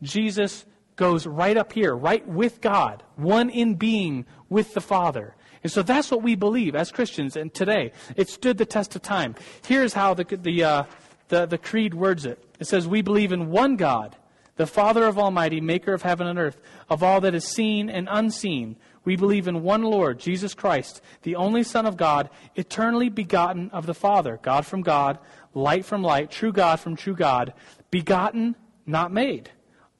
[0.00, 5.34] Jesus goes right up here, right with God, one in being with the Father.
[5.64, 7.34] And so that's what we believe as Christians.
[7.36, 9.34] And today, it stood the test of time.
[9.66, 10.82] Here's how the, the, uh,
[11.28, 14.14] the, the creed words it it says, We believe in one God,
[14.54, 18.08] the Father of Almighty, maker of heaven and earth, of all that is seen and
[18.08, 18.76] unseen.
[19.04, 23.86] We believe in one Lord, Jesus Christ, the only Son of God, eternally begotten of
[23.86, 25.18] the Father, God from God,
[25.54, 27.54] light from light, true God from true God,
[27.90, 28.56] begotten,
[28.86, 29.50] not made,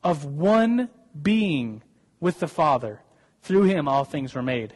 [0.03, 0.89] of one
[1.21, 1.83] being
[2.21, 3.01] with the Father.
[3.43, 4.75] Through him all things were made.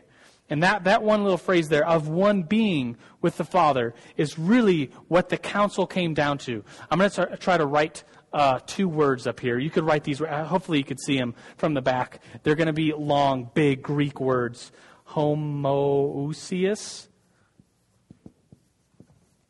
[0.48, 4.90] And that, that one little phrase there, of one being with the Father, is really
[5.08, 6.62] what the council came down to.
[6.90, 9.58] I'm going to try to write uh, two words up here.
[9.58, 12.20] You could write these, uh, hopefully, you could see them from the back.
[12.42, 14.72] They're going to be long, big Greek words.
[15.10, 17.08] Homoousios.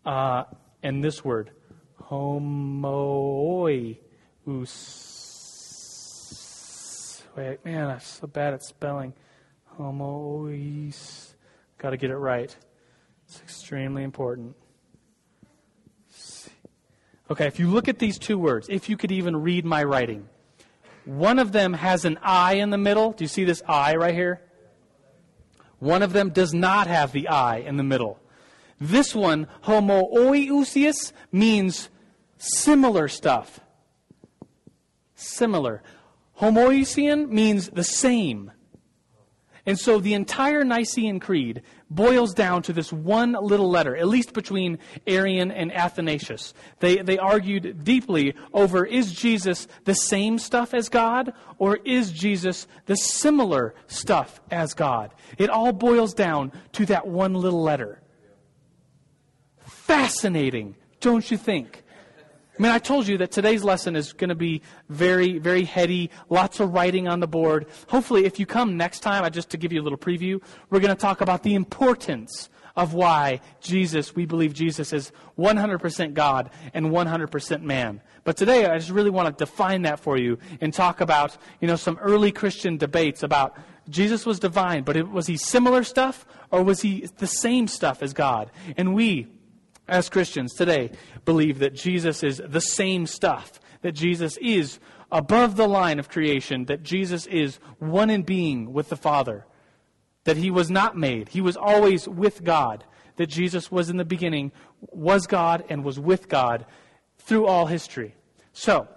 [0.04, 0.44] Uh,
[0.82, 1.50] and this word,
[2.02, 3.98] homoious.
[7.36, 9.14] Wait, man, I'm so bad at spelling.
[9.78, 11.34] Homois.
[11.78, 12.54] Got to get it right.
[13.26, 14.54] It's extremely important.
[17.30, 20.28] Okay, if you look at these two words, if you could even read my writing,
[21.06, 23.12] one of them has an I in the middle.
[23.12, 24.42] Do you see this I right here?
[25.78, 28.20] One of them does not have the I in the middle.
[28.82, 31.88] This one, homoiousios, means
[32.36, 33.60] similar stuff.
[35.14, 35.84] Similar.
[36.40, 38.50] Homoousian means the same.
[39.64, 44.32] And so the entire Nicene Creed boils down to this one little letter, at least
[44.32, 46.52] between Arian and Athanasius.
[46.80, 52.66] They, they argued deeply over is Jesus the same stuff as God, or is Jesus
[52.86, 55.14] the similar stuff as God?
[55.38, 58.01] It all boils down to that one little letter.
[59.92, 61.84] Fascinating, don't you think?
[62.58, 66.08] I mean, I told you that today's lesson is going to be very, very heady,
[66.30, 67.66] lots of writing on the board.
[67.88, 70.80] Hopefully, if you come next time, I just to give you a little preview, we're
[70.80, 76.48] going to talk about the importance of why Jesus, we believe Jesus is 100% God
[76.72, 78.00] and 100% man.
[78.24, 81.68] But today, I just really want to define that for you and talk about, you
[81.68, 83.58] know, some early Christian debates about
[83.90, 88.14] Jesus was divine, but was he similar stuff or was he the same stuff as
[88.14, 88.50] God?
[88.78, 89.28] And we,
[89.92, 90.90] as Christians today
[91.24, 96.64] believe that Jesus is the same stuff, that Jesus is above the line of creation,
[96.64, 99.44] that Jesus is one in being with the Father,
[100.24, 102.84] that he was not made, he was always with God,
[103.16, 104.50] that Jesus was in the beginning,
[104.80, 106.64] was God, and was with God
[107.18, 108.14] through all history.
[108.54, 108.88] So,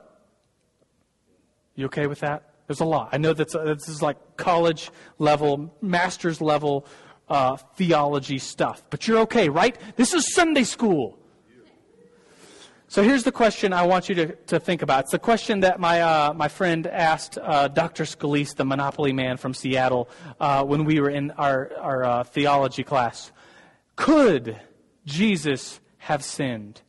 [1.75, 2.53] you okay with that?
[2.67, 3.09] There's a lot.
[3.11, 6.87] I know that's, this is like college level, master's level
[7.29, 8.83] uh, theology stuff.
[8.89, 9.77] But you're okay, right?
[9.95, 11.17] This is Sunday school.
[12.87, 15.05] So here's the question I want you to, to think about.
[15.05, 18.03] It's a question that my, uh, my friend asked uh, Dr.
[18.03, 20.07] Scalise, the Monopoly man from Seattle,
[20.39, 23.31] uh, when we were in our, our uh, theology class.
[23.95, 24.61] Could
[25.05, 26.83] Jesus have sinned?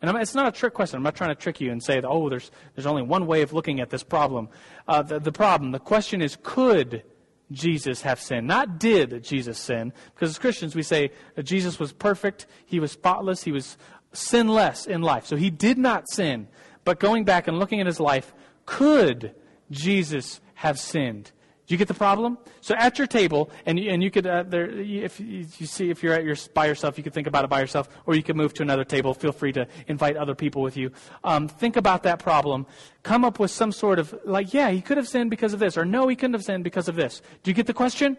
[0.00, 0.96] And I'm, it's not a trick question.
[0.96, 3.52] I'm not trying to trick you and say, oh, there's, there's only one way of
[3.52, 4.48] looking at this problem.
[4.88, 7.04] Uh, the, the problem, the question is, could
[7.52, 8.46] Jesus have sinned.
[8.46, 11.10] Not did Jesus sin, because as Christians we say
[11.42, 13.76] Jesus was perfect, he was spotless, he was
[14.12, 15.26] sinless in life.
[15.26, 16.48] So he did not sin.
[16.84, 18.34] But going back and looking at his life,
[18.66, 19.34] could
[19.70, 21.32] Jesus have sinned?
[21.72, 22.36] You get the problem?
[22.60, 26.12] So at your table, and and you could, uh, there, if you see if you're
[26.12, 28.52] at your by yourself, you could think about it by yourself, or you could move
[28.54, 29.14] to another table.
[29.14, 30.92] Feel free to invite other people with you.
[31.24, 32.66] Um, think about that problem.
[33.02, 35.78] Come up with some sort of like, yeah, he could have sinned because of this,
[35.78, 37.22] or no, he couldn't have sinned because of this.
[37.42, 38.18] Do you get the question?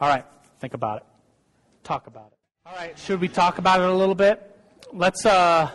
[0.00, 0.24] All right,
[0.58, 1.06] think about it.
[1.84, 2.38] Talk about it.
[2.64, 4.56] All right, should we talk about it a little bit?
[4.90, 5.26] Let's.
[5.26, 5.70] Uh,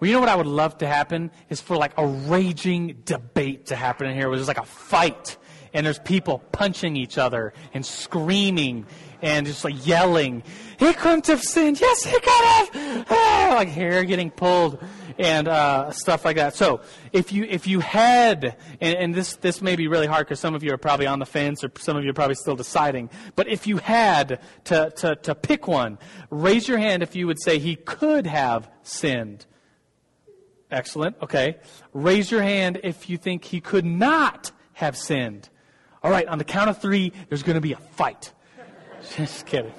[0.00, 3.66] well, you know what I would love to happen is for like a raging debate
[3.66, 4.28] to happen in here.
[4.28, 5.36] Was just like a fight
[5.72, 8.86] and there's people punching each other and screaming
[9.22, 10.42] and just like yelling,
[10.78, 11.80] he couldn't have sinned.
[11.80, 13.06] Yes, he could have.
[13.10, 14.82] Ah, like hair getting pulled
[15.18, 16.54] and uh, stuff like that.
[16.54, 16.80] So
[17.12, 20.54] if you if you had, and, and this this may be really hard because some
[20.54, 23.10] of you are probably on the fence or some of you are probably still deciding.
[23.36, 25.98] But if you had to to to pick one,
[26.30, 29.46] raise your hand if you would say he could have sinned.
[30.70, 31.16] Excellent.
[31.20, 31.56] Okay.
[31.92, 35.48] Raise your hand if you think he could not have sinned.
[36.02, 38.32] All right, on the count of three, there's going to be a fight.
[39.16, 39.72] just kidding.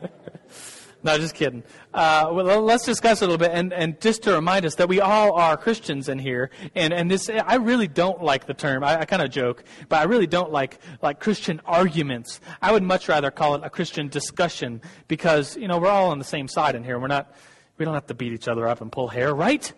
[1.02, 1.62] no, just kidding.
[1.92, 5.00] Uh, well, let's discuss a little bit, and, and just to remind us that we
[5.00, 8.82] all are Christians in here, and, and this I really don't like the term.
[8.84, 12.40] I, I kind of joke, but I really don't like like Christian arguments.
[12.62, 16.18] I would much rather call it a Christian discussion because you know we're all on
[16.18, 16.98] the same side in here.
[16.98, 17.34] We're not
[17.76, 19.72] we don't have to beat each other up and pull hair, right?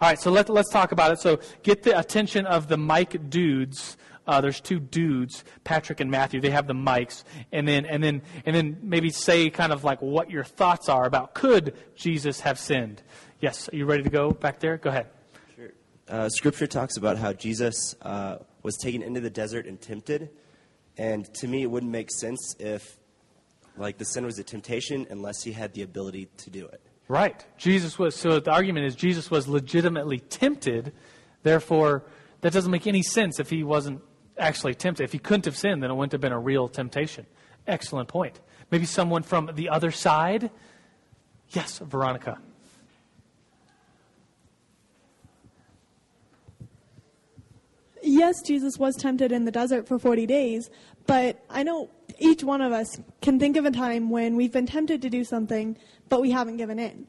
[0.00, 1.20] All right, so let, let's talk about it.
[1.20, 6.40] So get the attention of the mic dudes uh, there's two dudes, Patrick and Matthew.
[6.40, 10.00] They have the mics, and then and then and then maybe say kind of like
[10.00, 13.02] what your thoughts are about could Jesus have sinned?
[13.40, 14.76] Yes, are you ready to go back there?
[14.76, 15.08] Go ahead.
[15.56, 15.72] Sure.
[16.08, 20.30] Uh, scripture talks about how Jesus uh, was taken into the desert and tempted,
[20.96, 22.98] and to me, it wouldn't make sense if,
[23.76, 26.80] like, the sin was a temptation unless he had the ability to do it.
[27.08, 27.44] Right.
[27.58, 30.92] Jesus was, so the argument is Jesus was legitimately tempted.
[31.42, 32.04] Therefore,
[32.42, 34.02] that doesn't make any sense if he wasn't
[34.42, 35.04] actually tempted.
[35.04, 37.26] If he couldn't have sinned, then it wouldn't have been a real temptation.
[37.66, 38.40] Excellent point.
[38.70, 40.50] Maybe someone from the other side?
[41.50, 42.38] Yes, Veronica.
[48.02, 50.70] yes, Jesus was tempted in the desert for 40 days,
[51.06, 54.66] but I know each one of us can think of a time when we've been
[54.66, 55.76] tempted to do something,
[56.08, 57.06] but we haven't given in.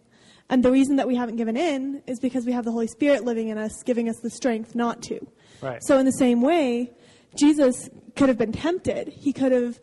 [0.50, 3.24] And the reason that we haven't given in is because we have the Holy Spirit
[3.24, 5.26] living in us, giving us the strength not to.
[5.62, 5.80] Right.
[5.84, 6.92] So, in the same way,
[7.36, 9.08] Jesus could have been tempted.
[9.10, 9.80] He could have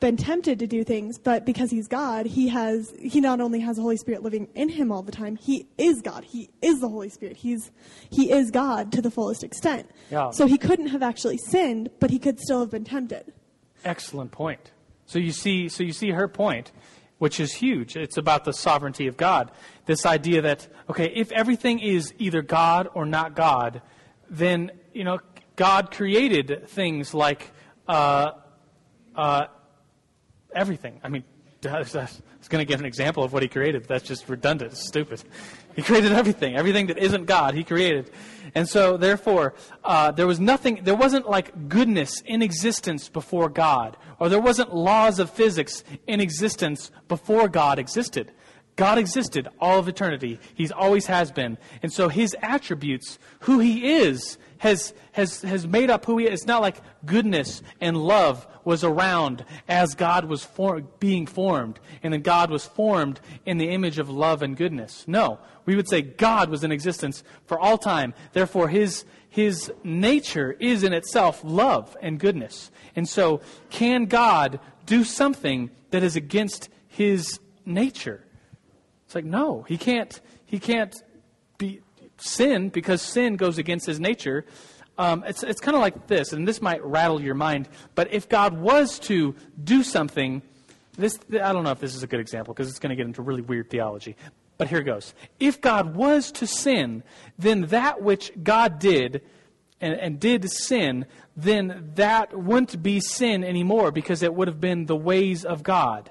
[0.00, 3.76] been tempted to do things, but because he's God, he has he not only has
[3.76, 6.24] the Holy Spirit living in him all the time, he is God.
[6.24, 7.38] He is the Holy Spirit.
[7.38, 7.70] He's
[8.10, 9.90] he is God to the fullest extent.
[10.10, 10.30] Yeah.
[10.30, 13.32] So he couldn't have actually sinned, but he could still have been tempted.
[13.84, 14.72] Excellent point.
[15.06, 16.72] So you see, so you see her point,
[17.18, 17.96] which is huge.
[17.96, 19.50] It's about the sovereignty of God.
[19.86, 23.80] This idea that okay, if everything is either God or not God,
[24.28, 25.18] then you know
[25.56, 27.50] God created things like
[27.86, 28.32] uh,
[29.14, 29.46] uh,
[30.54, 31.00] everything.
[31.02, 31.24] I mean,
[31.66, 33.84] I was going to give an example of what he created.
[33.84, 34.72] That's just redundant.
[34.72, 35.22] It's stupid.
[35.74, 36.56] He created everything.
[36.56, 38.10] Everything that isn't God, he created.
[38.54, 43.96] And so, therefore, uh, there was nothing, there wasn't like goodness in existence before God,
[44.20, 48.32] or there wasn't laws of physics in existence before God existed.
[48.76, 50.40] God existed all of eternity.
[50.54, 51.58] He's always has been.
[51.82, 56.40] And so his attributes, who he is, has, has, has made up who he is.
[56.40, 62.14] It's not like goodness and love was around as God was for, being formed, and
[62.14, 65.04] then God was formed in the image of love and goodness.
[65.06, 68.14] No, we would say God was in existence for all time.
[68.32, 72.70] Therefore, his, his nature is in itself love and goodness.
[72.96, 78.24] And so, can God do something that is against his nature?
[79.04, 80.96] It's like, no, he can't, he can't
[81.58, 81.82] be
[82.16, 84.44] sin because sin goes against his nature.
[84.96, 87.68] Um, it's it's kind of like this, and this might rattle your mind.
[87.94, 90.42] But if God was to do something,
[90.96, 93.06] this I don't know if this is a good example because it's going to get
[93.06, 94.16] into really weird theology.
[94.56, 95.14] But here it goes.
[95.40, 97.02] If God was to sin,
[97.38, 99.22] then that which God did
[99.80, 104.86] and, and did sin, then that wouldn't be sin anymore because it would have been
[104.86, 106.10] the ways of God.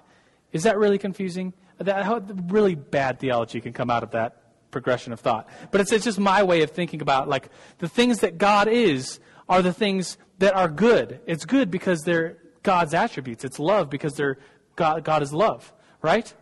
[0.51, 1.53] Is that really confusing?
[1.77, 4.42] That, how really bad theology can come out of that
[4.73, 5.47] progression of thought.
[5.71, 9.21] But it's, it's just my way of thinking about like the things that God is
[9.47, 11.21] are the things that are good.
[11.25, 13.45] It's good because they're God's attributes.
[13.45, 14.37] It's love because they're
[14.75, 16.33] God, God is love, right?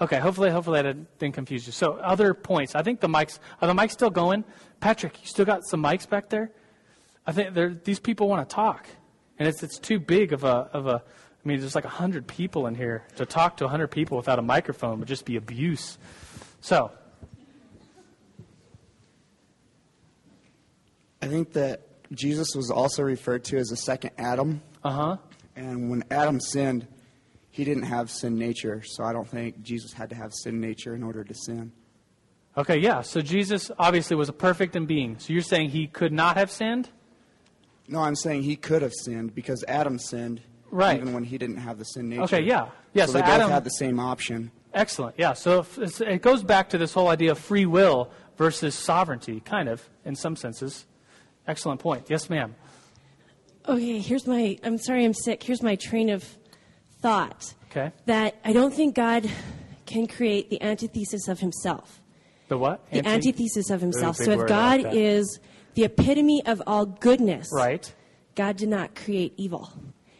[0.00, 1.72] Okay, hopefully, hopefully I didn't confuse you.
[1.72, 2.74] So, other points.
[2.74, 4.44] I think the mics are the mics still going.
[4.80, 6.50] Patrick, you still got some mics back there.
[7.24, 8.88] I think these people want to talk,
[9.38, 11.02] and it's it's too big of a of a.
[11.04, 14.42] I mean, there's like hundred people in here to talk to hundred people without a
[14.42, 15.98] microphone would just be abuse.
[16.60, 16.90] So,
[21.22, 21.82] I think that
[22.12, 24.60] Jesus was also referred to as a second Adam.
[24.84, 25.16] uh huh.
[25.54, 26.86] And when Adam sinned,
[27.50, 28.82] he didn't have sin nature.
[28.84, 31.72] So I don't think Jesus had to have sin nature in order to sin.
[32.56, 33.02] Okay, yeah.
[33.02, 35.18] So Jesus obviously was a perfect in being.
[35.18, 36.88] So you're saying he could not have sinned?
[37.88, 40.98] No, I'm saying he could have sinned because Adam sinned Right.
[41.00, 42.22] even when he didn't have the sin nature.
[42.22, 42.68] Okay, yeah.
[42.94, 44.50] Yeah, so, so they Adam- both had the same option.
[44.74, 45.16] Excellent.
[45.18, 45.34] Yeah.
[45.34, 49.68] So if it goes back to this whole idea of free will versus sovereignty, kind
[49.68, 50.86] of, in some senses.
[51.46, 52.06] Excellent point.
[52.08, 52.54] Yes, ma'am.
[53.68, 54.58] Okay, here's my.
[54.64, 55.42] I'm sorry, I'm sick.
[55.42, 56.24] Here's my train of
[57.00, 57.54] thought.
[57.70, 57.92] Okay.
[58.06, 59.28] That I don't think God
[59.86, 62.00] can create the antithesis of Himself.
[62.48, 62.84] The what?
[62.90, 64.16] The Anti- antithesis of Himself.
[64.16, 64.94] So if like God that.
[64.94, 65.40] is
[65.74, 67.92] the epitome of all goodness, Right.
[68.34, 69.72] God did not create evil.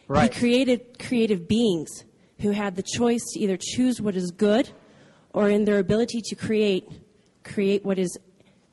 [0.07, 0.33] Right.
[0.33, 2.03] He created creative beings
[2.39, 4.69] who had the choice to either choose what is good
[5.33, 6.87] or in their ability to create
[7.43, 8.17] create what is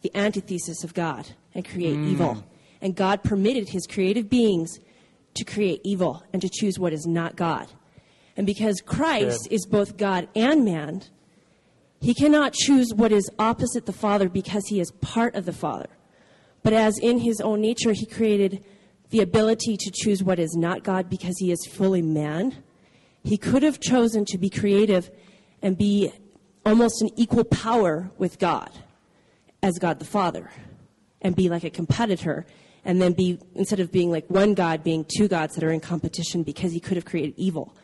[0.02, 2.08] the antithesis of God and create Hmm.
[2.08, 2.44] evil.
[2.82, 4.80] And God permitted his creative beings
[5.34, 7.68] to create evil and to choose what is not God.
[8.36, 9.52] And because Christ Good.
[9.52, 11.02] is both God and man,
[12.00, 15.88] he cannot choose what is opposite the Father because he is part of the Father.
[16.62, 18.64] But as in his own nature, he created
[19.11, 22.62] the ability to choose what is not God because he is fully man,
[23.24, 25.11] he could have chosen to be creative
[25.61, 26.12] and be
[26.64, 28.70] almost an equal power with God
[29.62, 30.51] as God the Father
[31.23, 32.47] and be like a competitor
[32.85, 35.81] and then be, instead of being like one God, being two gods that are in
[35.81, 37.77] competition because he could have created evil.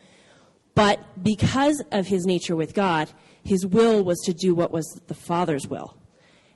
[0.75, 3.09] But because of his nature with God,
[3.43, 5.97] his will was to do what was the Father's will.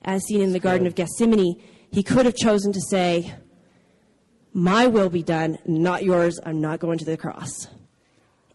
[0.04, 1.62] As seen in the Garden of Gethsemane,
[1.92, 3.34] he could have chosen to say,
[4.54, 6.40] My will be done, not yours.
[6.44, 7.68] I'm not going to the cross.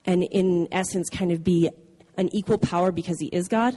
[0.05, 1.71] And in essence, kind of be
[2.17, 3.77] an equal power because he is God.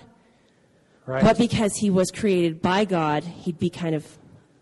[1.06, 1.24] Right.
[1.24, 4.06] But because he was created by God, he'd be kind of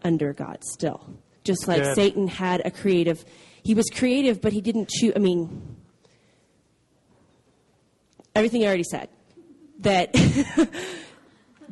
[0.04, 1.18] under God still.
[1.44, 1.96] Just like Good.
[1.96, 3.24] Satan had a creative,
[3.64, 5.14] he was creative, but he didn't choose.
[5.16, 5.78] I mean,
[8.36, 9.10] everything I already said.
[9.80, 10.14] That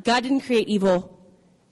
[0.04, 1.12] God didn't create evil.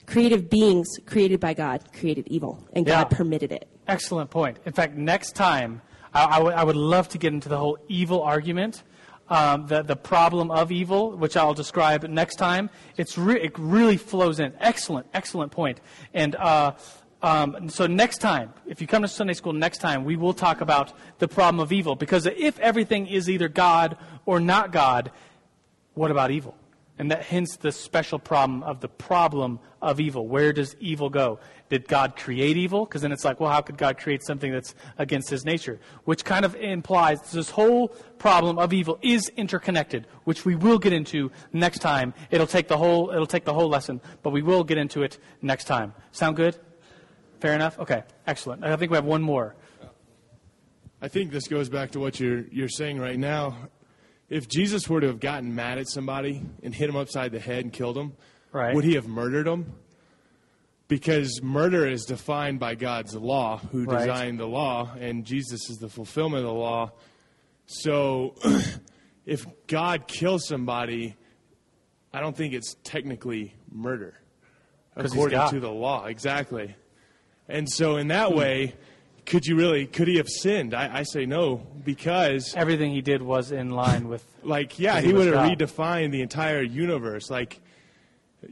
[0.05, 3.67] Creative beings created by God created evil, and God permitted it.
[3.87, 4.59] Excellent point.
[4.65, 5.81] In fact, next time,
[6.13, 8.83] I, I I would love to get into the whole evil argument,
[9.29, 12.69] um, the, the problem of evil, which I'll describe next time.
[12.97, 14.53] It's re- it really flows in.
[14.59, 15.81] Excellent, excellent point.
[16.13, 16.73] And uh,
[17.21, 20.61] um, so next time, if you come to Sunday school next time, we will talk
[20.61, 21.95] about the problem of evil.
[21.95, 25.11] Because if everything is either God or not God,
[25.95, 26.55] what about evil?
[26.97, 30.27] And that hence the special problem of the problem of evil.
[30.27, 31.39] Where does evil go?
[31.67, 32.85] Did God create evil?
[32.85, 35.79] Because then it's like, well, how could God create something that's against his nature?
[36.05, 40.93] Which kind of implies this whole problem of evil is interconnected, which we will get
[40.93, 42.13] into next time.
[42.31, 45.17] It'll take the whole it'll take the whole lesson, but we will get into it
[45.41, 45.93] next time.
[46.11, 46.57] Sound good?
[47.41, 47.77] Fair enough?
[47.77, 48.63] Okay, excellent.
[48.63, 49.55] I think we have one more.
[51.01, 53.69] I think this goes back to what you're you're saying right now.
[54.35, 57.63] If Jesus were to have gotten mad at somebody and hit him upside the head
[57.63, 58.11] and killed him,
[58.51, 58.75] Right.
[58.75, 59.75] would he have murdered him?
[60.89, 63.99] Because murder is defined by God's law, who Right.
[63.99, 66.91] designed the law, and Jesus is the fulfillment of the law.
[67.65, 68.35] So,
[69.25, 71.15] if God kills somebody,
[72.11, 74.15] I don't think it's technically murder
[74.97, 76.07] according to the law.
[76.07, 76.75] Exactly.
[77.47, 78.75] And so, in that way,
[79.25, 79.87] could you really?
[79.87, 80.73] Could he have sinned?
[80.73, 85.07] I, I say no, because Everything he did was in line with like yeah, he,
[85.07, 85.57] he would have God.
[85.57, 87.29] redefined the entire universe.
[87.29, 87.59] Like,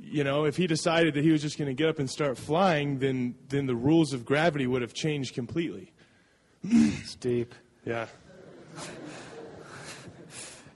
[0.01, 2.37] you know, if he decided that he was just going to get up and start
[2.37, 5.91] flying, then then the rules of gravity would have changed completely.
[6.63, 7.53] it's deep.
[7.85, 8.07] Yeah.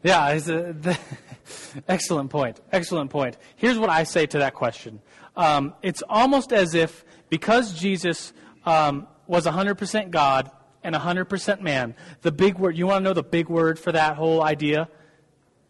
[0.03, 0.97] Yeah, it's a, the,
[1.87, 2.61] excellent point.
[2.71, 3.35] Excellent point.
[3.55, 5.01] Here's what I say to that question.
[5.35, 8.31] Um, it's almost as if because Jesus
[8.65, 10.51] um, was 100% God
[10.83, 14.15] and 100% man, the big word, you want to know the big word for that
[14.15, 14.89] whole idea?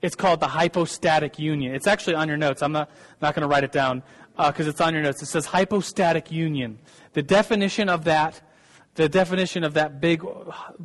[0.02, 1.74] It's called the hypostatic union.
[1.74, 2.62] It's actually on your notes.
[2.62, 2.92] I'm not,
[3.22, 4.04] not going to write it down
[4.38, 5.22] uh, because it's on your notes.
[5.22, 6.80] It says hypostatic union.
[7.14, 8.42] The definition of that,
[8.96, 10.24] the definition of that big,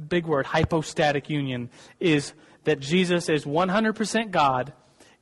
[0.08, 1.68] big word, hypostatic union,
[2.00, 2.32] is
[2.64, 4.72] that Jesus is 100% God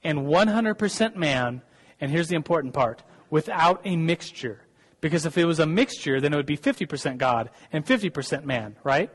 [0.04, 1.62] and 100% man.
[2.00, 4.60] And here's the important part without a mixture.
[5.00, 8.76] Because if it was a mixture, then it would be 50% God and 50% man,
[8.84, 9.10] right?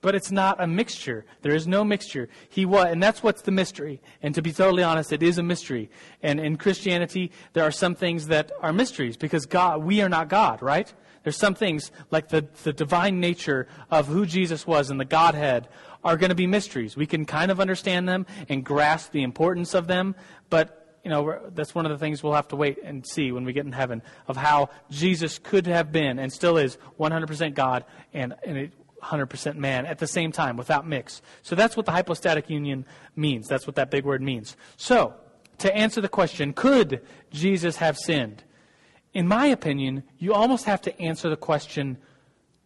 [0.00, 1.24] But it's not a mixture.
[1.42, 2.28] There is no mixture.
[2.50, 4.02] He was, and that's what's the mystery.
[4.22, 5.88] And to be totally honest, it is a mystery.
[6.22, 10.28] And in Christianity, there are some things that are mysteries because God, we are not
[10.28, 10.92] God, right?
[11.22, 15.68] There's some things like the, the divine nature of who Jesus was and the Godhead
[16.04, 16.96] are going to be mysteries.
[16.96, 20.16] We can kind of understand them and grasp the importance of them,
[20.50, 23.44] but you know, that's one of the things we'll have to wait and see when
[23.44, 27.84] we get in heaven of how Jesus could have been and still is 100% God
[28.14, 31.20] and, and 100% man at the same time without mix.
[31.42, 33.46] So that's what the hypostatic union means.
[33.46, 34.56] That's what that big word means.
[34.76, 35.14] So,
[35.58, 37.00] to answer the question, could
[37.30, 38.42] Jesus have sinned?
[39.12, 41.98] In my opinion, you almost have to answer the question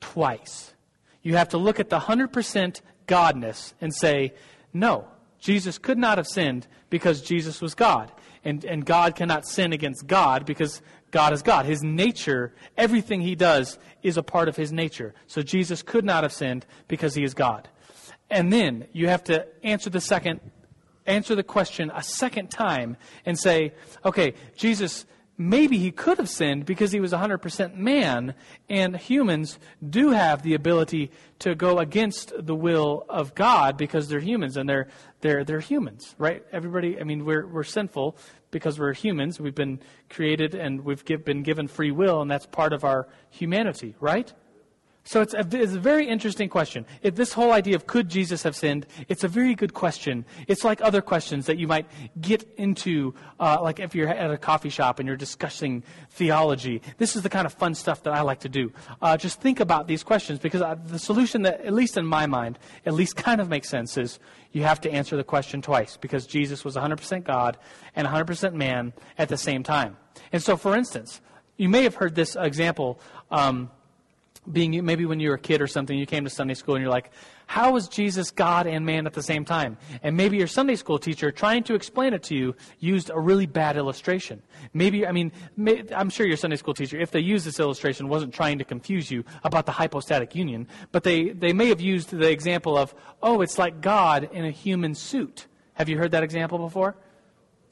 [0.00, 0.72] twice.
[1.22, 4.32] You have to look at the 100% godness and say,
[4.72, 5.08] no,
[5.38, 8.10] Jesus could not have sinned because Jesus was God.
[8.44, 10.80] And, and God cannot sin against God because
[11.10, 11.66] God is God.
[11.66, 15.14] His nature, everything he does, is a part of his nature.
[15.26, 17.68] So Jesus could not have sinned because he is God.
[18.30, 20.40] And then you have to answer the second,
[21.06, 23.72] answer the question a second time and say,
[24.04, 25.06] okay, Jesus,
[25.38, 28.34] maybe he could have sinned because he was 100% man,
[28.68, 29.58] and humans
[29.88, 34.68] do have the ability to go against the will of God because they're humans and
[34.68, 34.88] they're,
[35.20, 36.44] they're, they're humans, right?
[36.52, 38.16] Everybody, I mean, we're, we're sinful
[38.50, 39.40] because we're humans.
[39.40, 39.78] We've been
[40.10, 44.32] created and we've give, been given free will, and that's part of our humanity, right?
[45.08, 46.84] So it's a, it's a very interesting question.
[47.00, 50.26] If this whole idea of could Jesus have sinned, it's a very good question.
[50.48, 51.86] It's like other questions that you might
[52.20, 56.82] get into, uh, like if you're at a coffee shop and you're discussing theology.
[56.98, 58.70] This is the kind of fun stuff that I like to do.
[59.00, 62.26] Uh, just think about these questions because uh, the solution that, at least in my
[62.26, 64.18] mind, at least kind of makes sense is
[64.52, 67.56] you have to answer the question twice because Jesus was 100% God
[67.96, 69.96] and 100% man at the same time.
[70.32, 71.22] And so, for instance,
[71.56, 73.00] you may have heard this example.
[73.30, 73.70] Um,
[74.52, 76.82] being maybe when you were a kid or something, you came to Sunday school and
[76.82, 77.10] you're like,
[77.46, 79.78] how is Jesus God and man at the same time?
[80.02, 83.46] And maybe your Sunday school teacher, trying to explain it to you, used a really
[83.46, 84.42] bad illustration.
[84.74, 88.08] Maybe, I mean, may, I'm sure your Sunday school teacher, if they used this illustration,
[88.08, 92.10] wasn't trying to confuse you about the hypostatic union, but they, they may have used
[92.10, 95.46] the example of, oh, it's like God in a human suit.
[95.74, 96.96] Have you heard that example before?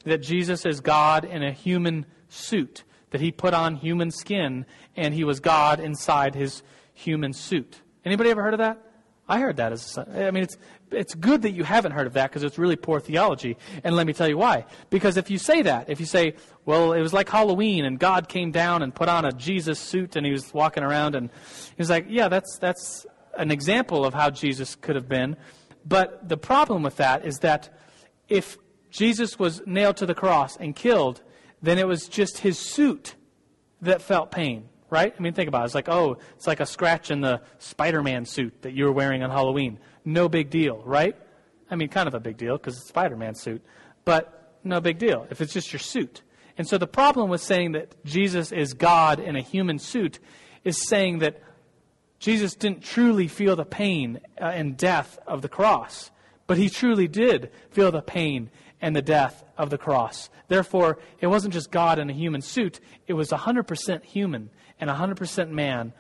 [0.05, 5.15] That Jesus is God in a human suit that he put on human skin and
[5.15, 7.81] he was God inside his human suit.
[8.05, 8.81] Anybody ever heard of that?
[9.29, 10.57] I heard that as I mean it's
[10.93, 13.57] it's good that you haven't heard of that because it's really poor theology.
[13.83, 14.67] And let me tell you why.
[14.89, 16.35] Because if you say that, if you say,
[16.65, 20.15] well, it was like Halloween and God came down and put on a Jesus suit
[20.15, 23.05] and he was walking around and he was like, yeah, that's that's
[23.37, 25.37] an example of how Jesus could have been.
[25.85, 27.77] But the problem with that is that
[28.29, 28.57] if
[28.91, 31.23] Jesus was nailed to the cross and killed,
[31.63, 33.15] then it was just his suit
[33.83, 35.15] that felt pain, right?
[35.17, 35.67] I mean, think about it.
[35.67, 38.93] It's like, oh, it's like a scratch in the Spider Man suit that you were
[38.93, 39.79] wearing on Halloween.
[40.05, 41.17] No big deal, right?
[41.71, 43.63] I mean, kind of a big deal because it's Spider Man suit,
[44.05, 46.23] but no big deal if it's just your suit.
[46.59, 50.19] And so the problem with saying that Jesus is God in a human suit
[50.65, 51.43] is saying that
[52.19, 56.11] Jesus didn't truly feel the pain uh, and death of the cross,
[56.47, 58.51] but he truly did feel the pain
[58.81, 60.31] and the death of the cross.
[60.49, 65.51] Therefore, it wasn't just God in a human suit, it was 100% human and 100%
[65.51, 65.93] man,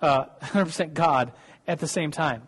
[0.00, 1.32] uh, 100% God
[1.66, 2.42] at the same time.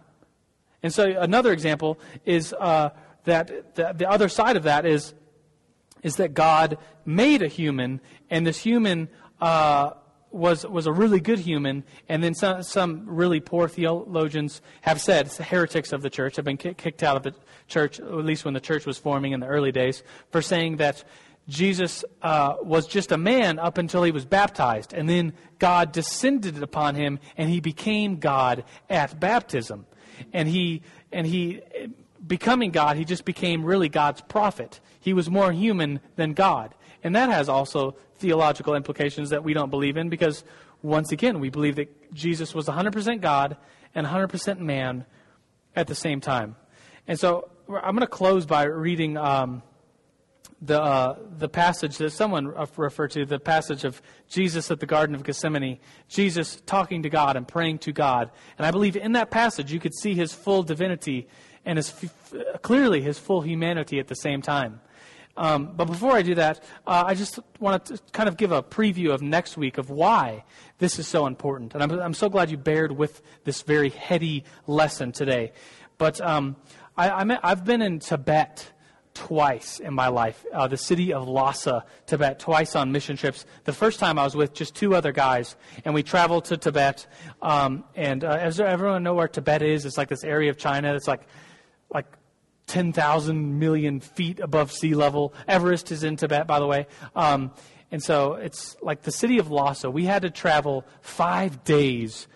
[0.83, 2.91] And so another example is uh,
[3.25, 5.15] that the, the other side of that is,
[6.03, 9.09] is that God made a human, and this human
[9.41, 9.91] uh,
[10.33, 15.31] was was a really good human, and then some some really poor theologians have said
[15.33, 17.35] heretics of the church have been kicked out of the
[17.69, 21.05] church, at least when the church was forming in the early days, for saying that
[21.49, 26.63] Jesus uh, was just a man up until he was baptized, and then God descended
[26.63, 29.87] upon him, and he became God at baptism,
[30.33, 31.63] and he and he
[32.27, 34.81] becoming God, he just became really God's prophet.
[35.01, 36.75] He was more human than God.
[37.05, 40.45] And that has also theological implications that we don't believe in because,
[40.83, 43.57] once again, we believe that Jesus was 100% God
[43.95, 45.05] and 100% man
[45.75, 46.57] at the same time.
[47.07, 49.63] And so I'm going to close by reading um,
[50.61, 55.15] the, uh, the passage that someone referred to, the passage of Jesus at the Garden
[55.15, 58.31] of Gethsemane, Jesus talking to God and praying to God.
[58.57, 61.27] And I believe in that passage you could see his full divinity
[61.65, 61.93] and his,
[62.63, 64.81] clearly his full humanity at the same time.
[65.37, 68.63] Um, but before I do that, uh, I just want to kind of give a
[68.63, 70.45] preview of next week of why
[70.79, 71.75] this is so important.
[71.75, 75.53] And I'm, I'm so glad you bared with this very heady lesson today.
[75.97, 76.57] But um,
[76.97, 78.71] I, have been in Tibet
[79.15, 83.45] twice in my life, uh, the city of Lhasa, Tibet, twice on mission trips.
[83.65, 87.07] The first time I was with just two other guys, and we traveled to Tibet.
[87.41, 89.85] Um, and uh, does everyone know where Tibet is?
[89.85, 90.95] It's like this area of China.
[90.95, 91.23] It's like
[91.93, 92.07] like
[92.73, 95.35] 10,000 million feet above sea level.
[95.47, 96.87] Everest is in Tibet, by the way.
[97.15, 97.53] Um,
[97.91, 99.91] and so it's like the city of Lhasa.
[99.91, 102.29] We had to travel five days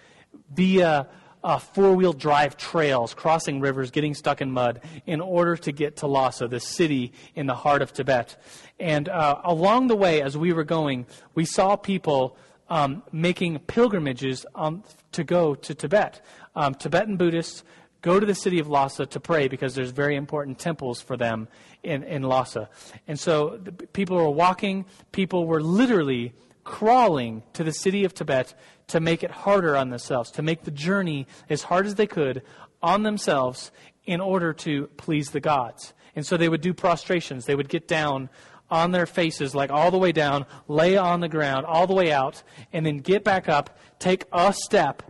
[0.54, 1.08] via
[1.42, 5.96] uh, four wheel drive trails, crossing rivers, getting stuck in mud, in order to get
[5.96, 8.36] to Lhasa, the city in the heart of Tibet.
[8.78, 12.36] And uh, along the way, as we were going, we saw people
[12.68, 16.20] um, making pilgrimages um, to go to Tibet.
[16.54, 17.64] Um, Tibetan Buddhists
[18.06, 21.48] go to the city of Lhasa to pray because there's very important temples for them
[21.82, 22.70] in, in Lhasa.
[23.08, 23.58] And so
[23.92, 26.32] people were walking, people were literally
[26.62, 28.54] crawling to the city of Tibet
[28.86, 32.42] to make it harder on themselves, to make the journey as hard as they could
[32.80, 33.72] on themselves
[34.04, 35.92] in order to please the gods.
[36.14, 37.44] And so they would do prostrations.
[37.44, 38.30] They would get down
[38.70, 42.12] on their faces, like all the way down, lay on the ground, all the way
[42.12, 45.02] out, and then get back up, take a step,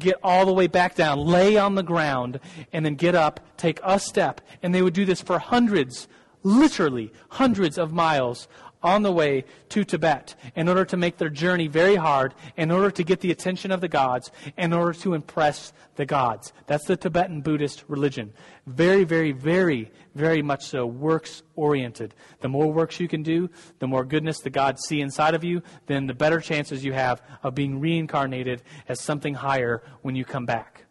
[0.00, 2.40] get all the way back down, lay on the ground,
[2.72, 4.40] and then get up, take a step.
[4.62, 6.08] And they would do this for hundreds,
[6.42, 8.48] literally hundreds of miles
[8.82, 12.90] on the way to Tibet in order to make their journey very hard, in order
[12.90, 16.52] to get the attention of the gods, in order to impress the gods.
[16.66, 18.32] That's the Tibetan Buddhist religion.
[18.66, 22.14] Very, very, very, very much so works oriented.
[22.40, 25.62] The more works you can do, the more goodness the gods see inside of you,
[25.86, 30.46] then the better chances you have of being reincarnated as something higher when you come
[30.46, 30.84] back.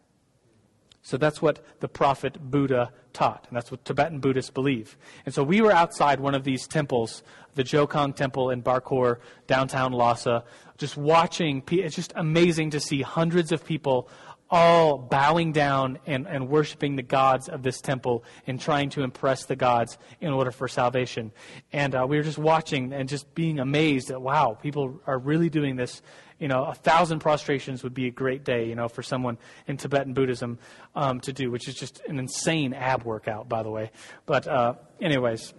[1.02, 4.96] So that's what the prophet Buddha taught, and that's what Tibetan Buddhists believe.
[5.24, 7.22] And so we were outside one of these temples,
[7.54, 10.44] the Jokhang Temple in Barkor, downtown Lhasa,
[10.78, 11.62] just watching.
[11.70, 14.08] It's just amazing to see hundreds of people
[14.50, 19.44] all bowing down and, and worshiping the gods of this temple and trying to impress
[19.44, 21.30] the gods in order for salvation.
[21.72, 25.50] And uh, we were just watching and just being amazed at, wow, people are really
[25.50, 26.02] doing this.
[26.38, 29.38] You know, a thousand prostrations would be a great day, you know, for someone
[29.68, 30.58] in Tibetan Buddhism
[30.94, 33.90] um, to do, which is just an insane ab workout, by the way.
[34.26, 35.54] But, uh, anyways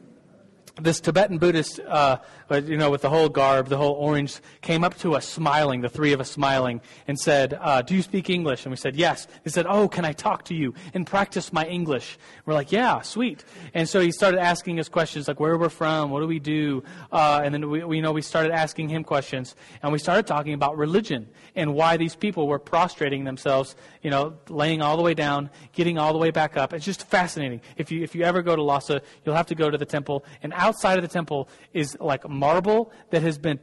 [0.83, 2.17] this Tibetan Buddhist, uh,
[2.49, 5.89] you know, with the whole garb, the whole orange, came up to us smiling, the
[5.89, 8.65] three of us smiling, and said, uh, Do you speak English?
[8.65, 9.27] And we said, Yes.
[9.43, 12.17] He said, Oh, can I talk to you and practice my English?
[12.45, 13.43] We're like, Yeah, sweet.
[13.73, 16.83] And so he started asking us questions like where we're from, what do we do?
[17.11, 20.27] Uh, and then we, we, you know, we started asking him questions, and we started
[20.27, 25.03] talking about religion and why these people were prostrating themselves, you know, laying all the
[25.03, 26.73] way down, getting all the way back up.
[26.73, 27.61] It's just fascinating.
[27.77, 30.25] If you, if you ever go to Lhasa, you'll have to go to the temple
[30.41, 33.59] and outside of the temple is like marble that has been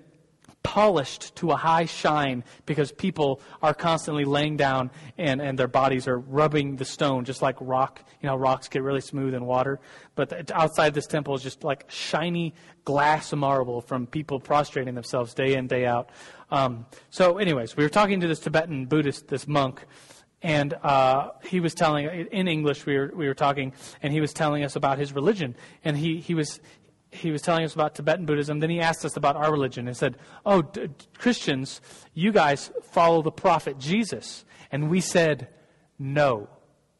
[0.62, 6.06] polished to a high shine because people are constantly laying down and, and their bodies
[6.06, 8.04] are rubbing the stone just like rock.
[8.20, 9.80] You know, rocks get really smooth in water.
[10.16, 12.54] But outside this temple is just like shiny
[12.84, 16.10] glass marble from people prostrating themselves day in, day out.
[16.50, 19.86] Um, so, anyways, we were talking to this Tibetan Buddhist, this monk,
[20.42, 24.32] and uh, he was telling in English we were we were talking, and he was
[24.32, 26.60] telling us about his religion, and he he was
[27.18, 28.60] he was telling us about Tibetan Buddhism.
[28.60, 30.16] Then he asked us about our religion and said,
[30.46, 31.80] "Oh, d- Christians,
[32.14, 35.48] you guys follow the prophet Jesus," and we said,
[35.98, 36.48] "No,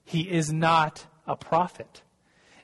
[0.05, 2.03] he is not a prophet."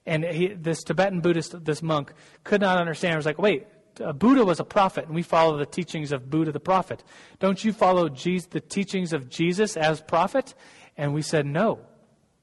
[0.06, 3.14] And he, this Tibetan Buddhist, this monk, could not understand.
[3.14, 6.52] He was like, "Wait, Buddha was a prophet, and we follow the teachings of Buddha
[6.52, 7.04] the prophet.
[7.38, 10.54] Don't you follow Jesus, the teachings of Jesus as prophet?
[10.96, 11.80] And we said, no.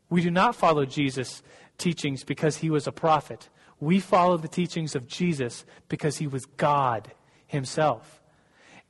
[0.10, 1.42] We do not follow Jesus'
[1.78, 3.50] teachings because he was a prophet.
[3.82, 7.12] We follow the teachings of Jesus because he was God
[7.48, 8.22] himself.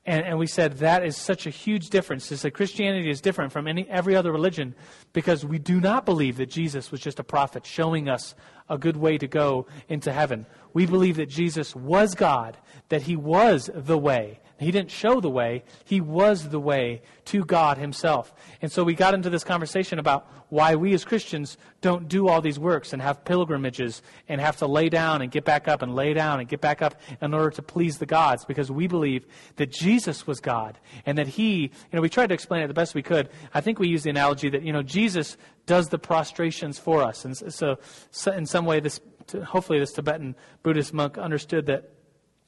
[0.05, 2.31] And, and we said that is such a huge difference.
[2.31, 4.75] Is that Christianity is different from any every other religion
[5.13, 8.35] because we do not believe that Jesus was just a prophet showing us
[8.67, 10.45] a good way to go into heaven.
[10.73, 12.57] We believe that Jesus was God,
[12.89, 14.39] that he was the way.
[14.59, 17.01] He didn't show the way, he was the way
[17.31, 18.33] to God himself.
[18.61, 22.41] And so we got into this conversation about why we as Christians don't do all
[22.41, 25.95] these works and have pilgrimages and have to lay down and get back up and
[25.95, 29.25] lay down and get back up in order to please the gods because we believe
[29.55, 32.73] that Jesus was God and that he, you know, we tried to explain it the
[32.73, 33.29] best we could.
[33.53, 37.23] I think we used the analogy that, you know, Jesus does the prostrations for us.
[37.23, 37.77] And so,
[38.09, 38.99] so in some way, this,
[39.45, 41.91] hopefully this Tibetan Buddhist monk understood that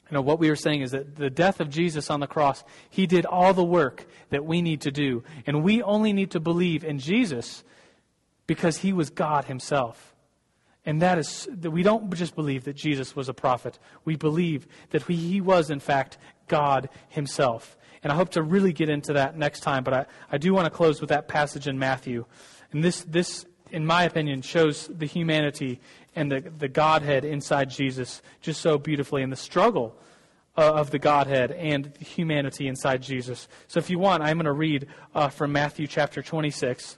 [0.09, 2.63] you know, what we were saying is that the death of Jesus on the cross,
[2.89, 5.23] he did all the work that we need to do.
[5.47, 7.63] And we only need to believe in Jesus
[8.45, 10.13] because he was God himself.
[10.85, 13.79] And that is we don't just believe that Jesus was a prophet.
[14.03, 17.77] We believe that he was, in fact, God himself.
[18.03, 20.65] And I hope to really get into that next time, but I, I do want
[20.65, 22.25] to close with that passage in Matthew.
[22.73, 25.79] And this, this, in my opinion, shows the humanity
[26.15, 29.95] and the, the Godhead inside Jesus just so beautifully, and the struggle
[30.57, 33.47] uh, of the Godhead and humanity inside Jesus.
[33.67, 36.97] So if you want, I'm going to read uh, from Matthew chapter 26.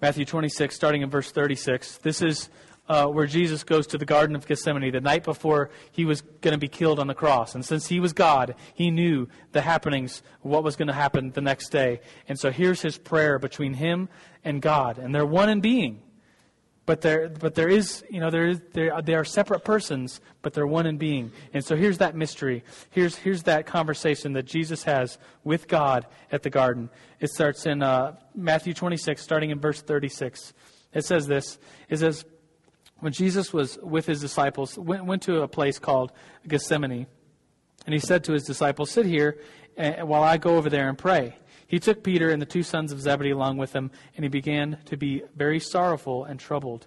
[0.00, 1.98] Matthew 26, starting in verse 36.
[1.98, 2.50] This is
[2.88, 6.52] uh, where Jesus goes to the Garden of Gethsemane the night before he was going
[6.52, 7.54] to be killed on the cross.
[7.54, 11.40] And since he was God, he knew the happenings, what was going to happen the
[11.40, 12.00] next day.
[12.28, 14.08] And so here's his prayer between him
[14.44, 14.98] and God.
[14.98, 16.02] And they're one in being.
[16.84, 20.52] But there, but there is, you know, there is, there, they are separate persons, but
[20.52, 21.30] they're one in being.
[21.54, 22.64] And so here's that mystery.
[22.90, 26.90] Here's, here's that conversation that Jesus has with God at the garden.
[27.20, 30.52] It starts in uh, Matthew 26, starting in verse 36.
[30.92, 31.58] It says this.
[31.88, 32.24] It says,
[32.98, 36.10] when Jesus was with his disciples, went, went to a place called
[36.48, 37.06] Gethsemane,
[37.86, 39.38] and he said to his disciples, sit here
[39.78, 41.36] uh, while I go over there and pray.
[41.72, 44.76] He took Peter and the two sons of Zebedee along with him, and he began
[44.84, 46.86] to be very sorrowful and troubled.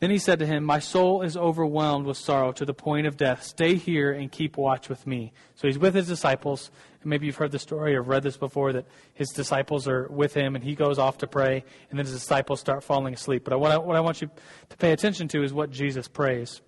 [0.00, 3.18] Then he said to him, My soul is overwhelmed with sorrow to the point of
[3.18, 3.42] death.
[3.42, 5.34] Stay here and keep watch with me.
[5.54, 6.70] So he's with his disciples.
[7.02, 10.32] And maybe you've heard the story or read this before that his disciples are with
[10.32, 13.44] him and he goes off to pray, and then his disciples start falling asleep.
[13.44, 14.30] But what I, what I want you
[14.70, 16.62] to pay attention to is what Jesus prays.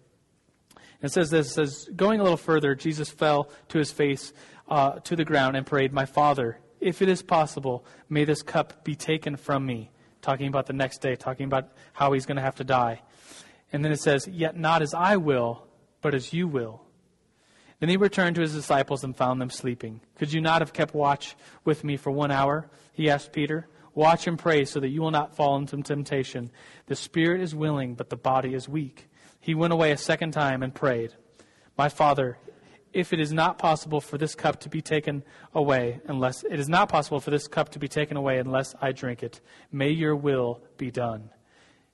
[1.00, 4.34] It says this it says, Going a little further, Jesus fell to his face
[4.68, 8.84] uh, to the ground and prayed, My Father, if it is possible, may this cup
[8.84, 9.90] be taken from me.
[10.22, 13.02] Talking about the next day, talking about how he's going to have to die.
[13.72, 15.66] And then it says, Yet not as I will,
[16.00, 16.82] but as you will.
[17.80, 20.00] Then he returned to his disciples and found them sleeping.
[20.16, 22.70] Could you not have kept watch with me for one hour?
[22.92, 23.66] He asked Peter.
[23.94, 26.50] Watch and pray so that you will not fall into temptation.
[26.86, 29.08] The spirit is willing, but the body is weak.
[29.40, 31.14] He went away a second time and prayed,
[31.76, 32.38] My Father,
[32.96, 35.22] if it is not possible for this cup to be taken
[35.54, 38.92] away unless it is not possible for this cup to be taken away unless I
[38.92, 39.42] drink it.
[39.70, 41.28] May your will be done.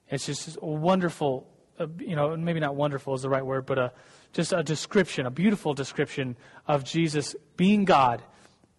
[0.08, 1.48] It's just a wonderful,
[1.80, 3.92] uh, you know, maybe not wonderful is the right word, but a,
[4.32, 6.36] just a description, a beautiful description
[6.68, 8.22] of Jesus being God,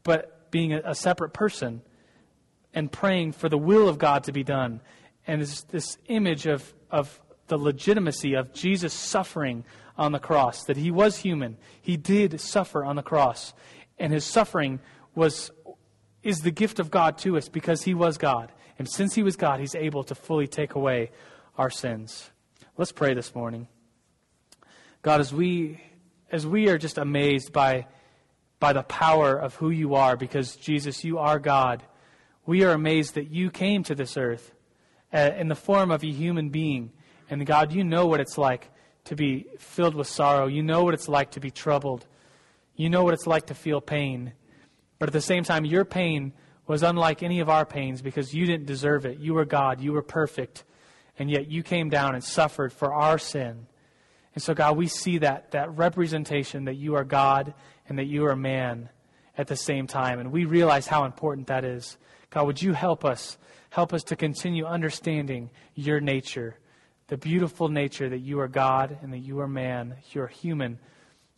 [0.04, 1.82] but being a, a separate person
[2.74, 4.80] and praying for the will of God to be done.
[5.28, 7.20] And this, this image of, of
[7.54, 9.64] the legitimacy of Jesus suffering
[9.96, 11.56] on the cross, that he was human.
[11.80, 13.54] He did suffer on the cross.
[14.00, 14.80] And his suffering
[15.14, 15.52] was,
[16.24, 18.52] is the gift of God to us because he was God.
[18.80, 21.12] And since he was God, he's able to fully take away
[21.56, 22.32] our sins.
[22.76, 23.68] Let's pray this morning.
[25.04, 25.80] God, as we,
[26.32, 27.86] as we are just amazed by,
[28.60, 31.84] by the power of who you are, because Jesus, you are God,
[32.48, 34.56] we are amazed that you came to this earth
[35.14, 36.92] uh, in the form of a human being.
[37.34, 38.70] And God, you know what it's like
[39.06, 40.46] to be filled with sorrow.
[40.46, 42.06] You know what it's like to be troubled.
[42.76, 44.34] You know what it's like to feel pain.
[45.00, 46.34] But at the same time, your pain
[46.68, 49.18] was unlike any of our pains because you didn't deserve it.
[49.20, 49.82] You were God.
[49.82, 50.64] You were perfect.
[51.18, 53.66] And yet you came down and suffered for our sin.
[54.36, 57.56] And so, God, we see that, that representation that you are God
[57.90, 58.90] and that you are man
[59.38, 60.20] at the same time.
[60.20, 61.98] And we realize how important that is.
[62.30, 63.38] God, would you help us?
[63.72, 66.58] Help us to continue understanding your nature
[67.08, 70.80] the beautiful nature that you are God and that you are man, you're human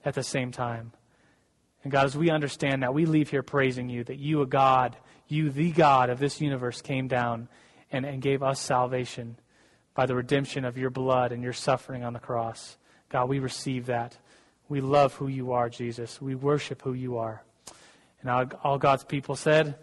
[0.03, 0.91] at the same time.
[1.83, 4.95] And God, as we understand that, we leave here praising you that you, a God,
[5.27, 7.47] you, the God of this universe, came down
[7.91, 9.37] and, and gave us salvation
[9.93, 12.77] by the redemption of your blood and your suffering on the cross.
[13.09, 14.17] God, we receive that.
[14.67, 16.21] We love who you are, Jesus.
[16.21, 17.43] We worship who you are.
[18.21, 19.75] And all, all God's people said,